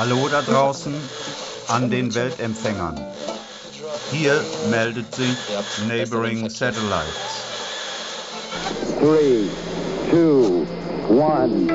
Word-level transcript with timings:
Hallo 0.00 0.28
da 0.30 0.40
draußen 0.40 0.94
an 1.68 1.90
den 1.90 2.14
Weltempfängern. 2.14 2.98
Hier 4.10 4.42
meldet 4.70 5.14
sich 5.14 5.36
Neighboring 5.88 6.48
Satellites. 6.48 7.04
3, 8.98 9.44
2, 10.10 10.64
1, 11.44 11.66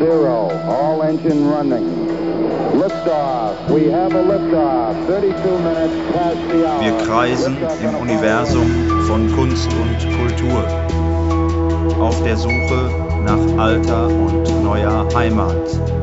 0. 0.00 0.26
All 0.66 1.02
engine 1.02 1.48
running. 1.48 2.08
Liftoff. 2.74 3.54
We 3.68 3.92
have 3.92 4.12
a 4.12 4.22
liftoff. 4.22 4.96
32 5.06 5.58
minutes 5.60 5.94
past 6.12 6.38
the 6.50 6.66
hour. 6.66 6.80
Wir 6.80 7.06
kreisen 7.06 7.56
im 7.80 7.94
Universum 7.94 9.04
von 9.06 9.32
Kunst 9.36 9.70
und 9.72 9.98
Kultur. 10.18 10.64
Auf 12.00 12.20
der 12.24 12.36
Suche 12.36 12.90
nach 13.24 13.62
alter 13.62 14.08
und 14.08 14.64
neuer 14.64 15.06
Heimat. 15.14 16.01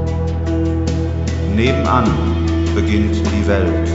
Nebenan 1.59 2.05
beginnt 2.73 3.17
die 3.17 3.45
Welt. 3.45 3.89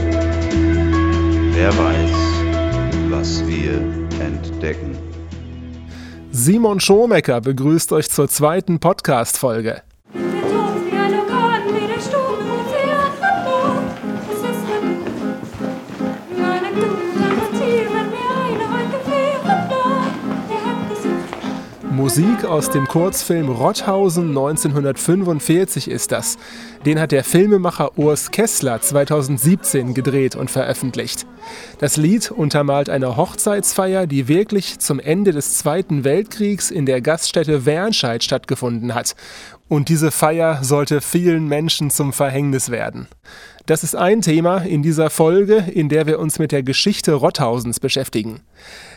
Wer 1.55 1.69
weiß, 1.75 2.11
was 3.09 3.43
wir 3.47 3.81
entdecken. 4.23 4.95
Simon 6.29 6.79
Schomecker 6.79 7.41
begrüßt 7.41 7.91
euch 7.93 8.11
zur 8.11 8.29
zweiten 8.29 8.79
Podcast-Folge. 8.79 9.81
Musik 22.05 22.45
aus 22.45 22.69
dem 22.69 22.87
Kurzfilm 22.87 23.49
Rotthausen 23.49 24.27
1945 24.29 25.89
ist 25.89 26.11
das. 26.11 26.37
Den 26.85 26.99
hat 26.99 27.11
der 27.11 27.23
Filmemacher 27.23 27.97
Urs 27.97 28.29
Kessler 28.29 28.79
2017 28.79 29.95
gedreht 29.95 30.35
und 30.35 30.51
veröffentlicht. 30.51 31.25
Das 31.79 31.97
Lied 31.97 32.29
untermalt 32.29 32.91
eine 32.91 33.17
Hochzeitsfeier, 33.17 34.05
die 34.05 34.27
wirklich 34.27 34.77
zum 34.77 34.99
Ende 34.99 35.31
des 35.31 35.57
Zweiten 35.57 36.03
Weltkriegs 36.03 36.69
in 36.69 36.85
der 36.85 37.01
Gaststätte 37.01 37.65
Wernscheid 37.65 38.23
stattgefunden 38.23 38.93
hat. 38.93 39.15
Und 39.67 39.89
diese 39.89 40.11
Feier 40.11 40.63
sollte 40.63 41.01
vielen 41.01 41.47
Menschen 41.47 41.89
zum 41.89 42.13
Verhängnis 42.13 42.69
werden. 42.69 43.07
Das 43.65 43.83
ist 43.83 43.95
ein 43.95 44.21
Thema 44.21 44.57
in 44.57 44.83
dieser 44.83 45.09
Folge, 45.09 45.55
in 45.55 45.89
der 45.89 46.05
wir 46.05 46.19
uns 46.19 46.37
mit 46.37 46.51
der 46.51 46.61
Geschichte 46.61 47.13
Rotthausens 47.13 47.79
beschäftigen. 47.79 48.41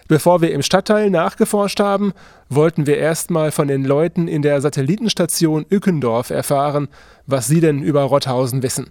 Bevor 0.09 0.41
wir 0.41 0.53
im 0.53 0.63
Stadtteil 0.63 1.11
nachgeforscht 1.11 1.81
haben, 1.81 2.13
wollten 2.49 2.87
wir 2.87 2.97
erstmal 2.97 3.53
von 3.53 3.69
den 3.69 3.85
Leuten 3.85 4.27
in 4.27 4.41
der 4.41 4.61
Satellitenstation 4.63 5.67
Ückendorf 5.71 6.31
erfahren, 6.31 6.89
was 7.27 7.47
sie 7.47 7.61
denn 7.61 7.83
über 7.83 8.03
Rotthausen 8.03 8.63
wissen. 8.63 8.91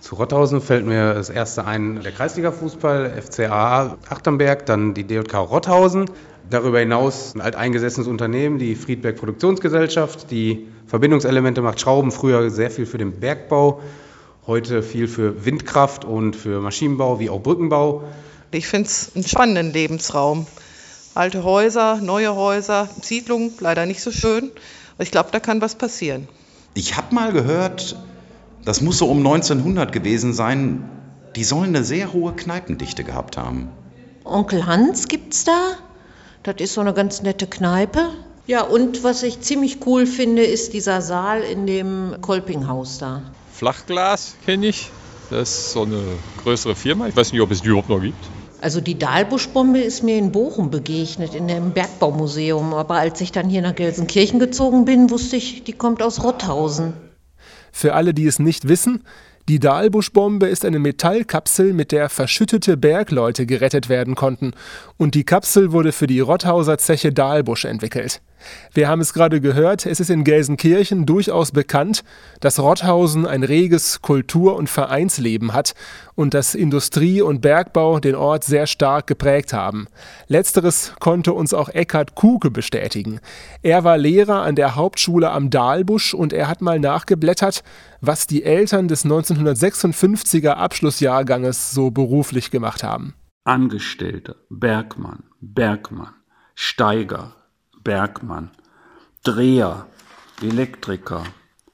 Zu 0.00 0.16
Rotthausen 0.16 0.60
fällt 0.60 0.86
mir 0.86 1.14
das 1.14 1.30
erste 1.30 1.64
ein, 1.64 2.02
der 2.02 2.12
Kreisliga-Fußball, 2.12 3.20
FCA 3.20 3.96
Achterberg, 4.10 4.66
dann 4.66 4.92
die 4.92 5.04
DJK 5.04 5.34
Rotthausen. 5.38 6.10
Darüber 6.50 6.80
hinaus 6.80 7.34
ein 7.34 7.40
alteingesessenes 7.40 8.06
Unternehmen, 8.06 8.58
die 8.58 8.74
Friedberg 8.74 9.16
Produktionsgesellschaft, 9.16 10.30
die 10.30 10.68
Verbindungselemente 10.86 11.62
macht 11.62 11.80
Schrauben, 11.80 12.10
früher 12.10 12.50
sehr 12.50 12.70
viel 12.70 12.86
für 12.86 12.98
den 12.98 13.18
Bergbau 13.18 13.80
heute 14.48 14.82
viel 14.82 15.08
für 15.08 15.44
Windkraft 15.44 16.06
und 16.06 16.34
für 16.34 16.60
Maschinenbau 16.60 17.20
wie 17.20 17.28
auch 17.30 17.40
Brückenbau. 17.40 18.04
Ich 18.50 18.66
finde 18.66 18.88
es 18.88 19.12
einen 19.14 19.26
spannenden 19.26 19.72
Lebensraum. 19.72 20.46
Alte 21.14 21.44
Häuser, 21.44 21.96
neue 21.96 22.34
Häuser, 22.34 22.88
Siedlungen, 23.02 23.52
leider 23.60 23.84
nicht 23.84 24.00
so 24.00 24.10
schön. 24.10 24.50
Ich 24.98 25.10
glaube, 25.10 25.28
da 25.32 25.40
kann 25.40 25.60
was 25.60 25.74
passieren. 25.74 26.28
Ich 26.74 26.96
habe 26.96 27.14
mal 27.14 27.32
gehört, 27.32 27.96
das 28.64 28.80
muss 28.80 28.98
so 28.98 29.08
um 29.08 29.18
1900 29.18 29.92
gewesen 29.92 30.32
sein, 30.32 30.88
die 31.36 31.44
sollen 31.44 31.74
eine 31.74 31.84
sehr 31.84 32.12
hohe 32.12 32.32
Kneipendichte 32.32 33.04
gehabt 33.04 33.36
haben. 33.36 33.68
Onkel 34.24 34.66
Hans 34.66 35.08
gibt's 35.08 35.44
da? 35.44 35.72
Das 36.42 36.56
ist 36.58 36.74
so 36.74 36.80
eine 36.80 36.94
ganz 36.94 37.22
nette 37.22 37.46
Kneipe. 37.46 38.10
Ja, 38.46 38.62
und 38.62 39.04
was 39.04 39.22
ich 39.22 39.40
ziemlich 39.40 39.84
cool 39.86 40.06
finde, 40.06 40.42
ist 40.42 40.72
dieser 40.72 41.02
Saal 41.02 41.42
in 41.42 41.66
dem 41.66 42.16
Kolpinghaus 42.22 42.98
da. 42.98 43.22
Flachglas 43.52 44.36
kenne 44.46 44.68
ich. 44.68 44.90
Das 45.30 45.50
ist 45.50 45.72
so 45.72 45.82
eine 45.82 46.02
größere 46.42 46.74
Firma. 46.74 47.08
Ich 47.08 47.16
weiß 47.16 47.32
nicht, 47.32 47.42
ob 47.42 47.50
es 47.50 47.60
die 47.60 47.68
überhaupt 47.68 47.90
noch 47.90 48.00
gibt. 48.00 48.16
Also 48.60 48.80
die 48.80 48.98
Dahlbuschbombe 48.98 49.78
ist 49.78 50.02
mir 50.02 50.18
in 50.18 50.32
Bochum 50.32 50.70
begegnet, 50.70 51.34
in 51.34 51.46
dem 51.46 51.72
Bergbaumuseum. 51.72 52.74
Aber 52.74 52.96
als 52.96 53.20
ich 53.20 53.30
dann 53.30 53.48
hier 53.48 53.62
nach 53.62 53.74
Gelsenkirchen 53.74 54.40
gezogen 54.40 54.84
bin, 54.84 55.10
wusste 55.10 55.36
ich, 55.36 55.64
die 55.64 55.72
kommt 55.72 56.02
aus 56.02 56.24
Rotthausen. 56.24 56.94
Für 57.70 57.94
alle, 57.94 58.14
die 58.14 58.26
es 58.26 58.38
nicht 58.38 58.66
wissen, 58.66 59.04
die 59.48 59.60
Dahlbuschbombe 59.60 60.46
ist 60.46 60.66
eine 60.66 60.78
Metallkapsel, 60.78 61.72
mit 61.72 61.90
der 61.90 62.10
verschüttete 62.10 62.76
Bergleute 62.76 63.46
gerettet 63.46 63.88
werden 63.88 64.14
konnten. 64.14 64.52
Und 64.98 65.14
die 65.14 65.24
Kapsel 65.24 65.72
wurde 65.72 65.92
für 65.92 66.06
die 66.06 66.20
Rotthauser 66.20 66.76
Zeche 66.76 67.12
Dahlbusch 67.12 67.64
entwickelt. 67.64 68.20
Wir 68.72 68.88
haben 68.88 69.00
es 69.00 69.12
gerade 69.12 69.40
gehört, 69.40 69.86
es 69.86 70.00
ist 70.00 70.10
in 70.10 70.24
Gelsenkirchen 70.24 71.06
durchaus 71.06 71.52
bekannt, 71.52 72.04
dass 72.40 72.60
Rotthausen 72.60 73.26
ein 73.26 73.42
reges 73.42 74.02
Kultur- 74.02 74.56
und 74.56 74.68
Vereinsleben 74.68 75.52
hat 75.52 75.74
und 76.14 76.34
dass 76.34 76.54
Industrie 76.54 77.22
und 77.22 77.40
Bergbau 77.40 78.00
den 78.00 78.14
Ort 78.14 78.44
sehr 78.44 78.66
stark 78.66 79.06
geprägt 79.06 79.52
haben. 79.52 79.86
Letzteres 80.26 80.92
konnte 81.00 81.32
uns 81.32 81.54
auch 81.54 81.68
Eckhard 81.68 82.14
Kuke 82.14 82.50
bestätigen. 82.50 83.20
Er 83.62 83.84
war 83.84 83.98
Lehrer 83.98 84.42
an 84.42 84.54
der 84.54 84.74
Hauptschule 84.74 85.30
am 85.30 85.50
Dahlbusch 85.50 86.14
und 86.14 86.32
er 86.32 86.48
hat 86.48 86.60
mal 86.60 86.80
nachgeblättert, 86.80 87.62
was 88.00 88.26
die 88.26 88.44
Eltern 88.44 88.88
des 88.88 89.04
1956er 89.04 90.50
Abschlussjahrganges 90.50 91.70
so 91.70 91.90
beruflich 91.90 92.50
gemacht 92.50 92.82
haben. 92.82 93.14
Angestellte, 93.44 94.36
Bergmann, 94.50 95.24
Bergmann, 95.40 96.14
Steiger, 96.54 97.34
Bergmann, 97.88 98.50
Dreher, 99.24 99.86
Elektriker, 100.42 101.24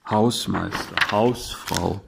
Hausmeister, 0.09 1.11
Hausfrau, 1.11 2.03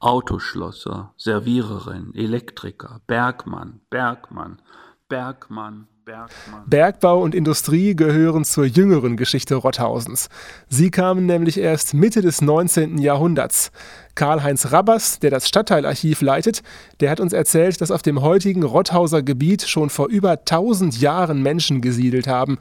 Autoschlosser, 0.00 1.12
Serviererin, 1.18 2.14
Elektriker, 2.14 3.02
Bergmann, 3.06 3.82
Bergmann, 3.90 4.62
Bergmann, 5.10 5.86
Bergmann. 6.06 6.64
Bergbau 6.66 7.20
und 7.20 7.34
Industrie 7.34 7.94
gehören 7.94 8.44
zur 8.46 8.64
jüngeren 8.64 9.18
Geschichte 9.18 9.56
Rotthausens. 9.56 10.30
Sie 10.68 10.90
kamen 10.90 11.26
nämlich 11.26 11.58
erst 11.58 11.92
Mitte 11.92 12.22
des 12.22 12.40
19. 12.40 12.96
Jahrhunderts. 12.96 13.70
Karl-Heinz 14.16 14.72
Rabbers, 14.72 15.20
der 15.20 15.30
das 15.30 15.46
Stadtteilarchiv 15.46 16.20
leitet, 16.22 16.62
der 17.00 17.10
hat 17.10 17.20
uns 17.20 17.32
erzählt, 17.32 17.80
dass 17.80 17.92
auf 17.92 18.02
dem 18.02 18.22
heutigen 18.22 18.64
Rotthauser 18.64 19.22
Gebiet 19.22 19.62
schon 19.62 19.90
vor 19.90 20.08
über 20.08 20.32
1000 20.32 21.00
Jahren 21.00 21.42
Menschen 21.42 21.80
gesiedelt 21.80 22.26
haben 22.26 22.58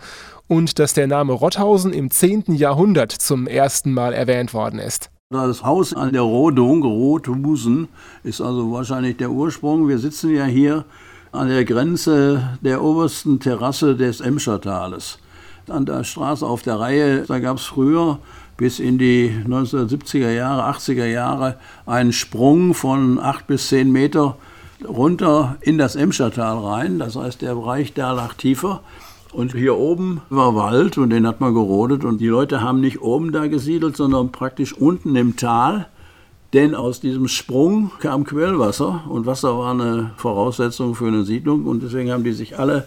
und 0.48 0.78
dass 0.78 0.94
der 0.94 1.08
Name 1.08 1.34
Rotthausen 1.34 1.94
im 1.94 2.12
10. 2.12 2.44
Jahrhundert 2.50 3.12
zum 3.12 3.48
ersten 3.48 3.94
Mal 3.94 4.14
erwähnt 4.14 4.54
worden 4.54 4.80
ist. 4.80 5.10
Das 5.32 5.64
Haus 5.64 5.94
an 5.94 6.14
der 6.14 6.22
Rodung, 6.22 6.84
Rothusen, 6.84 7.88
ist 8.24 8.42
also 8.42 8.72
wahrscheinlich 8.72 9.18
der 9.18 9.32
Ursprung. 9.32 9.88
Wir 9.88 9.98
sitzen 9.98 10.36
ja 10.36 10.46
hier 10.46 10.86
an 11.32 11.48
der 11.48 11.66
Grenze 11.66 12.58
der 12.62 12.84
obersten 12.84 13.40
Terrasse 13.40 13.96
des 13.96 14.22
Emschertales. 14.22 15.18
An 15.68 15.86
der 15.86 16.04
Straße 16.04 16.46
auf 16.46 16.62
der 16.62 16.80
Reihe, 16.80 17.24
da 17.28 17.40
gab 17.40 17.58
es 17.58 17.66
früher 17.66 18.20
bis 18.58 18.80
in 18.80 18.98
die 18.98 19.32
1970er 19.48 20.32
Jahre, 20.32 20.64
80er 20.76 21.06
Jahre 21.06 21.58
einen 21.86 22.14
Sprung 22.14 22.74
von 22.74 23.20
acht 23.20 23.48
bis 23.48 23.68
zehn 23.68 23.92
Meter 23.92 24.38
runter 24.88 25.58
in 25.62 25.78
das 25.78 25.96
Emschertal 25.96 26.58
rein. 26.58 27.00
Das 27.00 27.16
heißt, 27.16 27.42
der 27.42 27.56
Bereich 27.56 27.94
da 27.94 28.12
lag 28.12 28.34
tiefer. 28.34 28.82
Und 29.34 29.54
hier 29.54 29.76
oben 29.76 30.22
war 30.30 30.56
Wald 30.56 30.98
und 30.98 31.10
den 31.10 31.28
hat 31.28 31.42
man 31.42 31.54
gerodet. 31.54 32.06
Und 32.06 32.22
die 32.22 32.28
Leute 32.28 32.62
haben 32.62 32.80
nicht 32.80 33.02
oben 33.02 33.34
da 33.34 33.48
gesiedelt, 33.48 33.98
sondern 33.98 34.32
praktisch 34.32 34.74
unten 34.74 35.16
im 35.16 35.36
Tal. 35.36 35.88
Denn 36.54 36.74
aus 36.74 37.02
diesem 37.02 37.28
Sprung 37.28 37.92
kam 38.00 38.24
Quellwasser 38.24 39.04
und 39.10 39.26
Wasser 39.26 39.58
war 39.58 39.72
eine 39.72 40.12
Voraussetzung 40.16 40.96
für 40.96 41.08
eine 41.08 41.26
Siedlung 41.26 41.66
und 41.66 41.84
deswegen 41.84 42.12
haben 42.12 42.24
die 42.24 42.32
sich 42.32 42.58
alle 42.58 42.86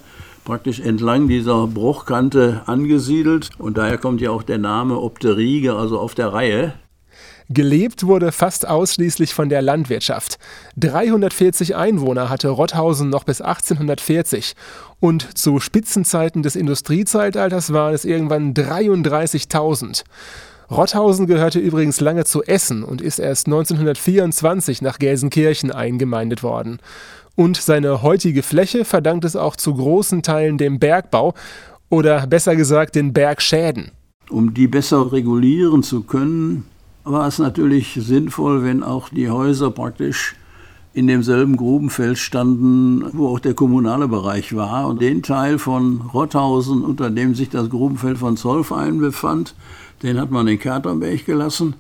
praktisch 0.48 0.80
entlang 0.80 1.28
dieser 1.28 1.66
Bruchkante 1.66 2.62
angesiedelt 2.64 3.50
und 3.58 3.76
daher 3.76 3.98
kommt 3.98 4.22
ja 4.22 4.30
auch 4.30 4.42
der 4.42 4.56
Name 4.56 4.98
Opteriege, 4.98 5.74
also 5.74 6.00
auf 6.00 6.14
der 6.14 6.32
Reihe. 6.32 6.72
Gelebt 7.50 8.06
wurde 8.06 8.32
fast 8.32 8.66
ausschließlich 8.66 9.34
von 9.34 9.50
der 9.50 9.60
Landwirtschaft. 9.60 10.38
340 10.78 11.76
Einwohner 11.76 12.30
hatte 12.30 12.48
Rotthausen 12.48 13.10
noch 13.10 13.24
bis 13.24 13.42
1840 13.42 14.54
und 15.00 15.36
zu 15.36 15.60
Spitzenzeiten 15.60 16.42
des 16.42 16.56
Industriezeitalters 16.56 17.74
waren 17.74 17.92
es 17.92 18.06
irgendwann 18.06 18.54
33.000. 18.54 20.04
Rotthausen 20.70 21.26
gehörte 21.26 21.58
übrigens 21.58 22.00
lange 22.00 22.24
zu 22.24 22.42
Essen 22.42 22.82
und 22.82 23.00
ist 23.00 23.18
erst 23.18 23.46
1924 23.46 24.82
nach 24.82 24.98
Gelsenkirchen 24.98 25.70
eingemeindet 25.72 26.42
worden. 26.42 26.78
Und 27.36 27.56
seine 27.56 28.02
heutige 28.02 28.42
Fläche 28.42 28.84
verdankt 28.84 29.24
es 29.24 29.36
auch 29.36 29.56
zu 29.56 29.74
großen 29.74 30.22
Teilen 30.22 30.58
dem 30.58 30.78
Bergbau 30.78 31.34
oder 31.88 32.26
besser 32.26 32.56
gesagt 32.56 32.96
den 32.96 33.12
Bergschäden. 33.12 33.92
Um 34.28 34.52
die 34.52 34.66
besser 34.66 35.10
regulieren 35.12 35.82
zu 35.82 36.02
können, 36.02 36.66
war 37.04 37.26
es 37.26 37.38
natürlich 37.38 37.94
sinnvoll, 37.94 38.62
wenn 38.62 38.82
auch 38.82 39.08
die 39.08 39.30
Häuser 39.30 39.70
praktisch 39.70 40.36
in 40.92 41.06
demselben 41.06 41.56
Grubenfeld 41.56 42.18
standen, 42.18 43.04
wo 43.12 43.28
auch 43.28 43.38
der 43.38 43.54
kommunale 43.54 44.08
Bereich 44.08 44.56
war. 44.56 44.88
Und 44.88 45.00
den 45.00 45.22
Teil 45.22 45.58
von 45.58 46.00
Rotthausen, 46.12 46.82
unter 46.82 47.08
dem 47.08 47.34
sich 47.34 47.48
das 47.50 47.70
Grubenfeld 47.70 48.18
von 48.18 48.36
Zollverein 48.36 48.98
befand, 48.98 49.54
den 50.02 50.20
hat 50.20 50.30
man 50.30 50.48
in 50.48 50.58
Kerterberg 50.58 51.24
gelassen. 51.24 51.74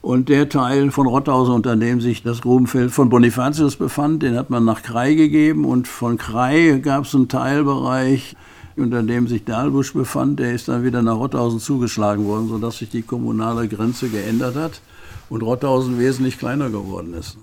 Und 0.00 0.28
der 0.28 0.48
Teil 0.48 0.90
von 0.90 1.06
Rotthausen, 1.06 1.54
unter 1.54 1.76
dem 1.76 2.00
sich 2.00 2.24
das 2.24 2.40
Grubenfeld 2.40 2.90
von 2.90 3.08
Bonifatius 3.08 3.76
befand, 3.76 4.22
den 4.22 4.36
hat 4.36 4.50
man 4.50 4.64
nach 4.64 4.82
Krei 4.82 5.14
gegeben. 5.14 5.64
Und 5.64 5.86
von 5.86 6.18
Krei 6.18 6.80
gab 6.82 7.04
es 7.04 7.14
einen 7.14 7.28
Teilbereich, 7.28 8.34
unter 8.76 9.02
dem 9.04 9.28
sich 9.28 9.44
Dahlbusch 9.44 9.92
befand. 9.92 10.40
Der 10.40 10.54
ist 10.54 10.66
dann 10.66 10.82
wieder 10.82 11.02
nach 11.02 11.16
Rotthausen 11.16 11.60
zugeschlagen 11.60 12.24
worden, 12.24 12.48
sodass 12.48 12.78
sich 12.78 12.90
die 12.90 13.02
kommunale 13.02 13.68
Grenze 13.68 14.08
geändert 14.08 14.56
hat 14.56 14.80
und 15.28 15.42
Rotthausen 15.42 15.98
wesentlich 16.00 16.36
kleiner 16.36 16.68
geworden 16.68 17.14
ist. 17.14 17.38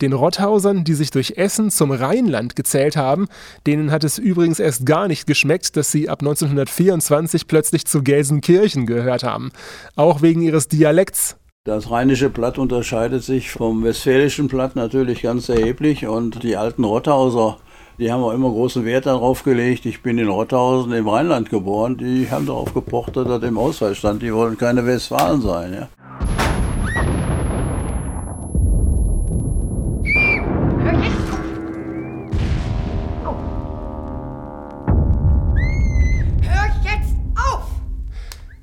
Den 0.00 0.12
Rotthausern, 0.12 0.84
die 0.84 0.94
sich 0.94 1.10
durch 1.10 1.34
Essen 1.36 1.70
zum 1.70 1.90
Rheinland 1.90 2.56
gezählt 2.56 2.96
haben, 2.96 3.28
denen 3.66 3.90
hat 3.90 4.04
es 4.04 4.18
übrigens 4.18 4.60
erst 4.60 4.86
gar 4.86 5.08
nicht 5.08 5.26
geschmeckt, 5.26 5.76
dass 5.76 5.92
sie 5.92 6.08
ab 6.08 6.20
1924 6.20 7.46
plötzlich 7.46 7.86
zu 7.86 8.02
Gelsenkirchen 8.02 8.86
gehört 8.86 9.22
haben. 9.22 9.50
Auch 9.96 10.22
wegen 10.22 10.42
ihres 10.42 10.68
Dialekts. 10.68 11.36
Das 11.64 11.90
rheinische 11.90 12.30
Platt 12.30 12.56
unterscheidet 12.56 13.22
sich 13.22 13.50
vom 13.50 13.84
westfälischen 13.84 14.48
Platt 14.48 14.76
natürlich 14.76 15.22
ganz 15.22 15.48
erheblich 15.50 16.06
und 16.06 16.42
die 16.42 16.56
alten 16.56 16.84
Rotthauser, 16.84 17.58
die 17.98 18.10
haben 18.10 18.22
auch 18.22 18.32
immer 18.32 18.48
großen 18.48 18.86
Wert 18.86 19.04
darauf 19.04 19.44
gelegt. 19.44 19.84
Ich 19.84 20.02
bin 20.02 20.16
in 20.16 20.28
Rotthausen 20.28 20.90
im 20.94 21.06
Rheinland 21.06 21.50
geboren. 21.50 21.98
Die 21.98 22.30
haben 22.30 22.46
darauf 22.46 22.72
gepocht, 22.72 23.14
dass 23.14 23.28
das 23.28 23.42
im 23.42 23.58
Ausweis 23.58 23.98
stand. 23.98 24.22
Die 24.22 24.32
wollen 24.32 24.56
keine 24.56 24.86
Westfalen 24.86 25.42
sein. 25.42 25.74
Ja. 25.74 25.88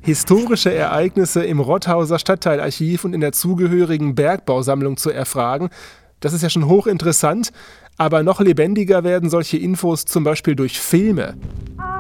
Historische 0.07 0.74
Ereignisse 0.74 1.44
im 1.44 1.59
Rotthauser 1.59 2.18
Stadtteilarchiv 2.18 3.04
und 3.04 3.12
in 3.12 3.19
der 3.19 3.33
zugehörigen 3.33 4.15
Bergbausammlung 4.15 4.95
zu 4.95 5.12
erfragen. 5.12 5.69
Das 6.21 6.31
ist 6.31 6.44
ja 6.44 6.50
schon 6.50 6.69
hochinteressant, 6.69 7.51
aber 7.98 8.24
noch 8.24 8.39
lebendiger 8.39 9.04
werden 9.04 9.30
solche 9.30 9.57
Infos 9.57 10.06
zum 10.06 10.24
Beispiel 10.24 10.56
durch 10.56 10.80
Filme. 10.80 11.36
Achtung, 11.77 11.96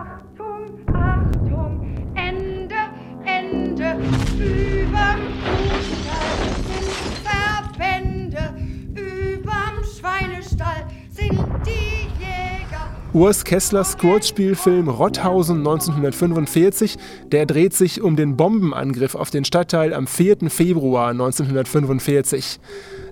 Urs 13.17 13.43
Kesslers 13.43 13.97
Kurzspielfilm 13.97 14.89
Rotthausen 14.89 15.57
1945, 15.57 16.97
der 17.31 17.47
dreht 17.47 17.73
sich 17.73 18.03
um 18.03 18.15
den 18.15 18.37
Bombenangriff 18.37 19.15
auf 19.15 19.31
den 19.31 19.43
Stadtteil 19.43 19.95
am 19.95 20.05
4. 20.05 20.51
Februar 20.51 21.09
1945. 21.09 22.59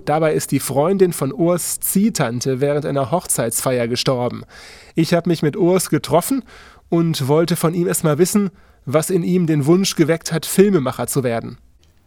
Dabei 0.06 0.36
ist 0.36 0.52
die 0.52 0.60
Freundin 0.60 1.12
von 1.12 1.34
Urs 1.34 1.80
Ziehtante 1.80 2.62
während 2.62 2.86
einer 2.86 3.10
Hochzeitsfeier 3.10 3.88
gestorben. 3.88 4.44
Ich 4.94 5.16
habe 5.16 5.28
mich 5.28 5.42
mit 5.42 5.58
Urs 5.58 5.90
getroffen 5.90 6.44
und 6.90 7.28
wollte 7.28 7.56
von 7.56 7.74
ihm 7.74 7.88
erstmal 7.88 8.20
wissen, 8.20 8.52
was 8.86 9.10
in 9.10 9.24
ihm 9.24 9.48
den 9.48 9.66
Wunsch 9.66 9.96
geweckt 9.96 10.32
hat, 10.32 10.46
Filmemacher 10.46 11.08
zu 11.08 11.24
werden. 11.24 11.58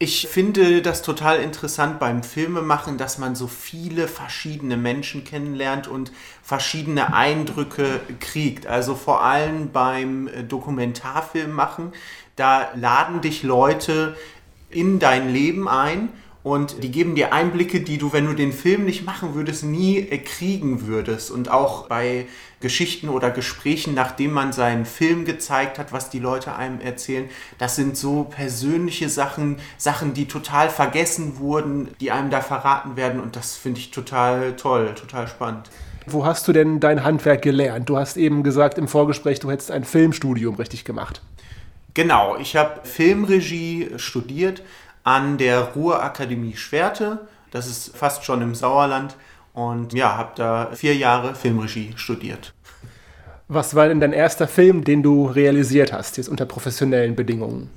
Ich 0.00 0.28
finde 0.28 0.80
das 0.80 1.02
total 1.02 1.40
interessant 1.40 1.98
beim 1.98 2.22
Filmemachen, 2.22 2.98
dass 2.98 3.18
man 3.18 3.34
so 3.34 3.48
viele 3.48 4.06
verschiedene 4.06 4.76
Menschen 4.76 5.24
kennenlernt 5.24 5.88
und 5.88 6.12
verschiedene 6.40 7.14
Eindrücke 7.14 7.98
kriegt. 8.20 8.68
Also 8.68 8.94
vor 8.94 9.24
allem 9.24 9.72
beim 9.72 10.30
Dokumentarfilmmachen, 10.48 11.92
da 12.36 12.68
laden 12.76 13.22
dich 13.22 13.42
Leute 13.42 14.16
in 14.70 15.00
dein 15.00 15.32
Leben 15.32 15.68
ein 15.68 16.10
und 16.48 16.82
die 16.82 16.90
geben 16.90 17.14
dir 17.14 17.34
Einblicke, 17.34 17.82
die 17.82 17.98
du, 17.98 18.14
wenn 18.14 18.24
du 18.24 18.32
den 18.32 18.52
Film 18.52 18.86
nicht 18.86 19.04
machen 19.04 19.34
würdest, 19.34 19.64
nie 19.64 19.98
äh, 19.98 20.16
kriegen 20.16 20.86
würdest. 20.86 21.30
Und 21.30 21.50
auch 21.50 21.88
bei 21.88 22.26
Geschichten 22.60 23.10
oder 23.10 23.30
Gesprächen, 23.30 23.92
nachdem 23.92 24.32
man 24.32 24.54
seinen 24.54 24.86
Film 24.86 25.26
gezeigt 25.26 25.78
hat, 25.78 25.92
was 25.92 26.08
die 26.08 26.18
Leute 26.18 26.56
einem 26.56 26.80
erzählen, 26.80 27.28
das 27.58 27.76
sind 27.76 27.98
so 27.98 28.24
persönliche 28.24 29.10
Sachen, 29.10 29.58
Sachen, 29.76 30.14
die 30.14 30.26
total 30.26 30.70
vergessen 30.70 31.38
wurden, 31.38 31.88
die 32.00 32.10
einem 32.12 32.30
da 32.30 32.40
verraten 32.40 32.96
werden. 32.96 33.20
Und 33.20 33.36
das 33.36 33.56
finde 33.56 33.80
ich 33.80 33.90
total 33.90 34.56
toll, 34.56 34.94
total 34.94 35.28
spannend. 35.28 35.68
Wo 36.06 36.24
hast 36.24 36.48
du 36.48 36.52
denn 36.52 36.80
dein 36.80 37.04
Handwerk 37.04 37.42
gelernt? 37.42 37.90
Du 37.90 37.98
hast 37.98 38.16
eben 38.16 38.42
gesagt 38.42 38.78
im 38.78 38.88
Vorgespräch, 38.88 39.40
du 39.40 39.50
hättest 39.50 39.70
ein 39.70 39.84
Filmstudium 39.84 40.54
richtig 40.54 40.86
gemacht. 40.86 41.20
Genau, 41.92 42.36
ich 42.38 42.56
habe 42.56 42.80
Filmregie 42.84 43.90
studiert 43.96 44.62
an 45.08 45.38
der 45.38 45.60
Ruhrakademie 45.74 46.54
Schwerte. 46.56 47.26
Das 47.50 47.66
ist 47.66 47.96
fast 47.96 48.24
schon 48.24 48.42
im 48.42 48.54
Sauerland. 48.54 49.16
Und 49.54 49.94
ja, 49.94 50.18
habe 50.18 50.32
da 50.36 50.68
vier 50.74 50.94
Jahre 50.94 51.34
Filmregie 51.34 51.94
studiert. 51.96 52.52
Was 53.48 53.74
war 53.74 53.88
denn 53.88 54.00
dein 54.00 54.12
erster 54.12 54.46
Film, 54.46 54.84
den 54.84 55.02
du 55.02 55.26
realisiert 55.26 55.94
hast, 55.94 56.18
jetzt 56.18 56.28
unter 56.28 56.44
professionellen 56.44 57.16
Bedingungen? 57.16 57.70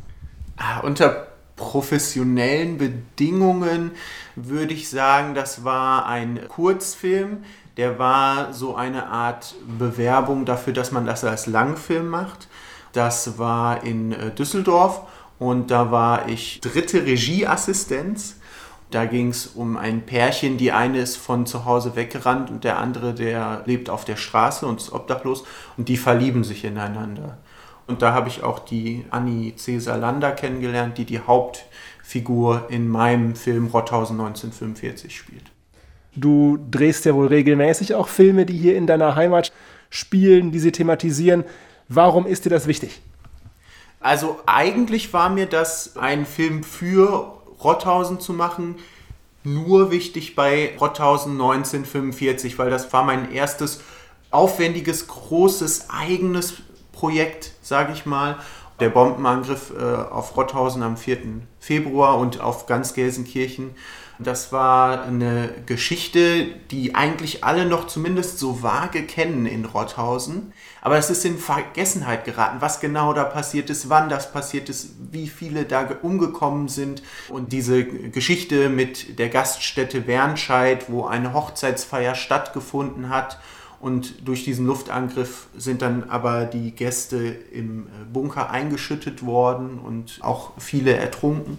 Ah, 0.57 0.81
unter 0.81 1.27
professionellen 1.55 2.77
Bedingungen 2.77 3.91
würde 4.35 4.73
ich 4.73 4.89
sagen, 4.89 5.33
das 5.33 5.63
war 5.63 6.07
ein 6.07 6.49
Kurzfilm. 6.49 7.45
Der 7.77 7.97
war 7.97 8.51
so 8.51 8.75
eine 8.75 9.07
Art 9.07 9.55
Bewerbung 9.79 10.43
dafür, 10.43 10.73
dass 10.73 10.91
man 10.91 11.05
das 11.05 11.23
als 11.23 11.47
Langfilm 11.47 12.09
macht. 12.09 12.49
Das 12.91 13.37
war 13.37 13.85
in 13.85 14.11
äh, 14.11 14.31
Düsseldorf 14.31 15.03
und 15.41 15.71
da 15.71 15.89
war 15.89 16.29
ich 16.29 16.61
dritte 16.61 17.03
Regieassistenz. 17.03 18.35
Da 18.91 19.05
ging 19.05 19.29
es 19.29 19.47
um 19.47 19.75
ein 19.75 20.03
Pärchen, 20.03 20.57
die 20.57 20.71
eine 20.71 20.99
ist 20.99 21.17
von 21.17 21.47
zu 21.47 21.65
Hause 21.65 21.95
weggerannt 21.95 22.51
und 22.51 22.63
der 22.63 22.77
andere, 22.77 23.15
der 23.15 23.63
lebt 23.65 23.89
auf 23.89 24.05
der 24.05 24.17
Straße 24.17 24.67
und 24.67 24.79
ist 24.79 24.93
obdachlos 24.93 25.43
und 25.77 25.89
die 25.89 25.97
verlieben 25.97 26.43
sich 26.43 26.63
ineinander. 26.63 27.39
Und 27.87 28.03
da 28.03 28.13
habe 28.13 28.29
ich 28.29 28.43
auch 28.43 28.59
die 28.59 29.03
Annie 29.09 29.55
Cäsar 29.55 29.97
Lander 29.97 30.31
kennengelernt, 30.33 30.99
die 30.99 31.05
die 31.05 31.21
Hauptfigur 31.21 32.67
in 32.69 32.87
meinem 32.87 33.33
Film 33.33 33.65
Rotthausen 33.65 34.19
1945 34.19 35.17
spielt. 35.17 35.45
Du 36.15 36.59
drehst 36.69 37.05
ja 37.05 37.15
wohl 37.15 37.27
regelmäßig 37.27 37.95
auch 37.95 38.09
Filme, 38.09 38.45
die 38.45 38.57
hier 38.57 38.77
in 38.77 38.85
deiner 38.85 39.15
Heimat 39.15 39.51
spielen, 39.89 40.51
die 40.51 40.59
sie 40.59 40.71
thematisieren. 40.71 41.45
Warum 41.87 42.27
ist 42.27 42.45
dir 42.45 42.51
das 42.51 42.67
wichtig? 42.67 43.01
Also 44.01 44.39
eigentlich 44.47 45.13
war 45.13 45.29
mir 45.29 45.45
das, 45.45 45.95
einen 45.95 46.25
Film 46.25 46.63
für 46.63 47.37
Rotthausen 47.63 48.19
zu 48.19 48.33
machen, 48.33 48.75
nur 49.43 49.91
wichtig 49.91 50.35
bei 50.35 50.75
Rotthausen 50.79 51.33
1945, 51.33 52.57
weil 52.59 52.69
das 52.69 52.91
war 52.93 53.03
mein 53.03 53.31
erstes 53.31 53.81
aufwendiges, 54.31 55.07
großes, 55.07 55.89
eigenes 55.89 56.55
Projekt, 56.91 57.51
sage 57.61 57.93
ich 57.93 58.05
mal. 58.05 58.37
Der 58.81 58.89
Bombenangriff 58.89 59.71
äh, 59.71 59.81
auf 59.81 60.35
Rotthausen 60.35 60.83
am 60.83 60.97
4. 60.97 61.19
Februar 61.59 62.17
und 62.17 62.41
auf 62.41 62.65
ganz 62.65 62.93
Gelsenkirchen 62.93 63.75
das 64.23 64.51
war 64.51 65.03
eine 65.03 65.49
Geschichte, 65.65 66.45
die 66.69 66.95
eigentlich 66.95 67.43
alle 67.43 67.65
noch 67.65 67.87
zumindest 67.87 68.37
so 68.39 68.61
vage 68.61 69.03
kennen 69.03 69.45
in 69.45 69.65
Rotthausen. 69.65 70.53
Aber 70.81 70.97
es 70.97 71.09
ist 71.09 71.25
in 71.25 71.37
Vergessenheit 71.37 72.25
geraten, 72.25 72.57
was 72.59 72.79
genau 72.79 73.13
da 73.13 73.23
passiert 73.23 73.69
ist, 73.69 73.89
wann 73.89 74.09
das 74.09 74.31
passiert 74.31 74.69
ist, 74.69 74.91
wie 75.11 75.27
viele 75.27 75.65
da 75.65 75.89
umgekommen 76.01 76.67
sind. 76.67 77.01
Und 77.29 77.51
diese 77.51 77.83
Geschichte 77.83 78.69
mit 78.69 79.17
der 79.17 79.29
Gaststätte 79.29 80.07
Wernscheid, 80.07 80.85
wo 80.89 81.05
eine 81.05 81.33
Hochzeitsfeier 81.33 82.15
stattgefunden 82.15 83.09
hat 83.09 83.39
und 83.81 84.27
durch 84.27 84.43
diesen 84.43 84.67
Luftangriff 84.67 85.47
sind 85.57 85.81
dann 85.81 86.03
aber 86.09 86.45
die 86.45 86.71
Gäste 86.71 87.17
im 87.51 87.87
äh, 87.87 87.89
Bunker 88.13 88.51
eingeschüttet 88.51 89.25
worden 89.25 89.79
und 89.79 90.19
auch 90.21 90.51
viele 90.59 90.93
ertrunken. 90.93 91.57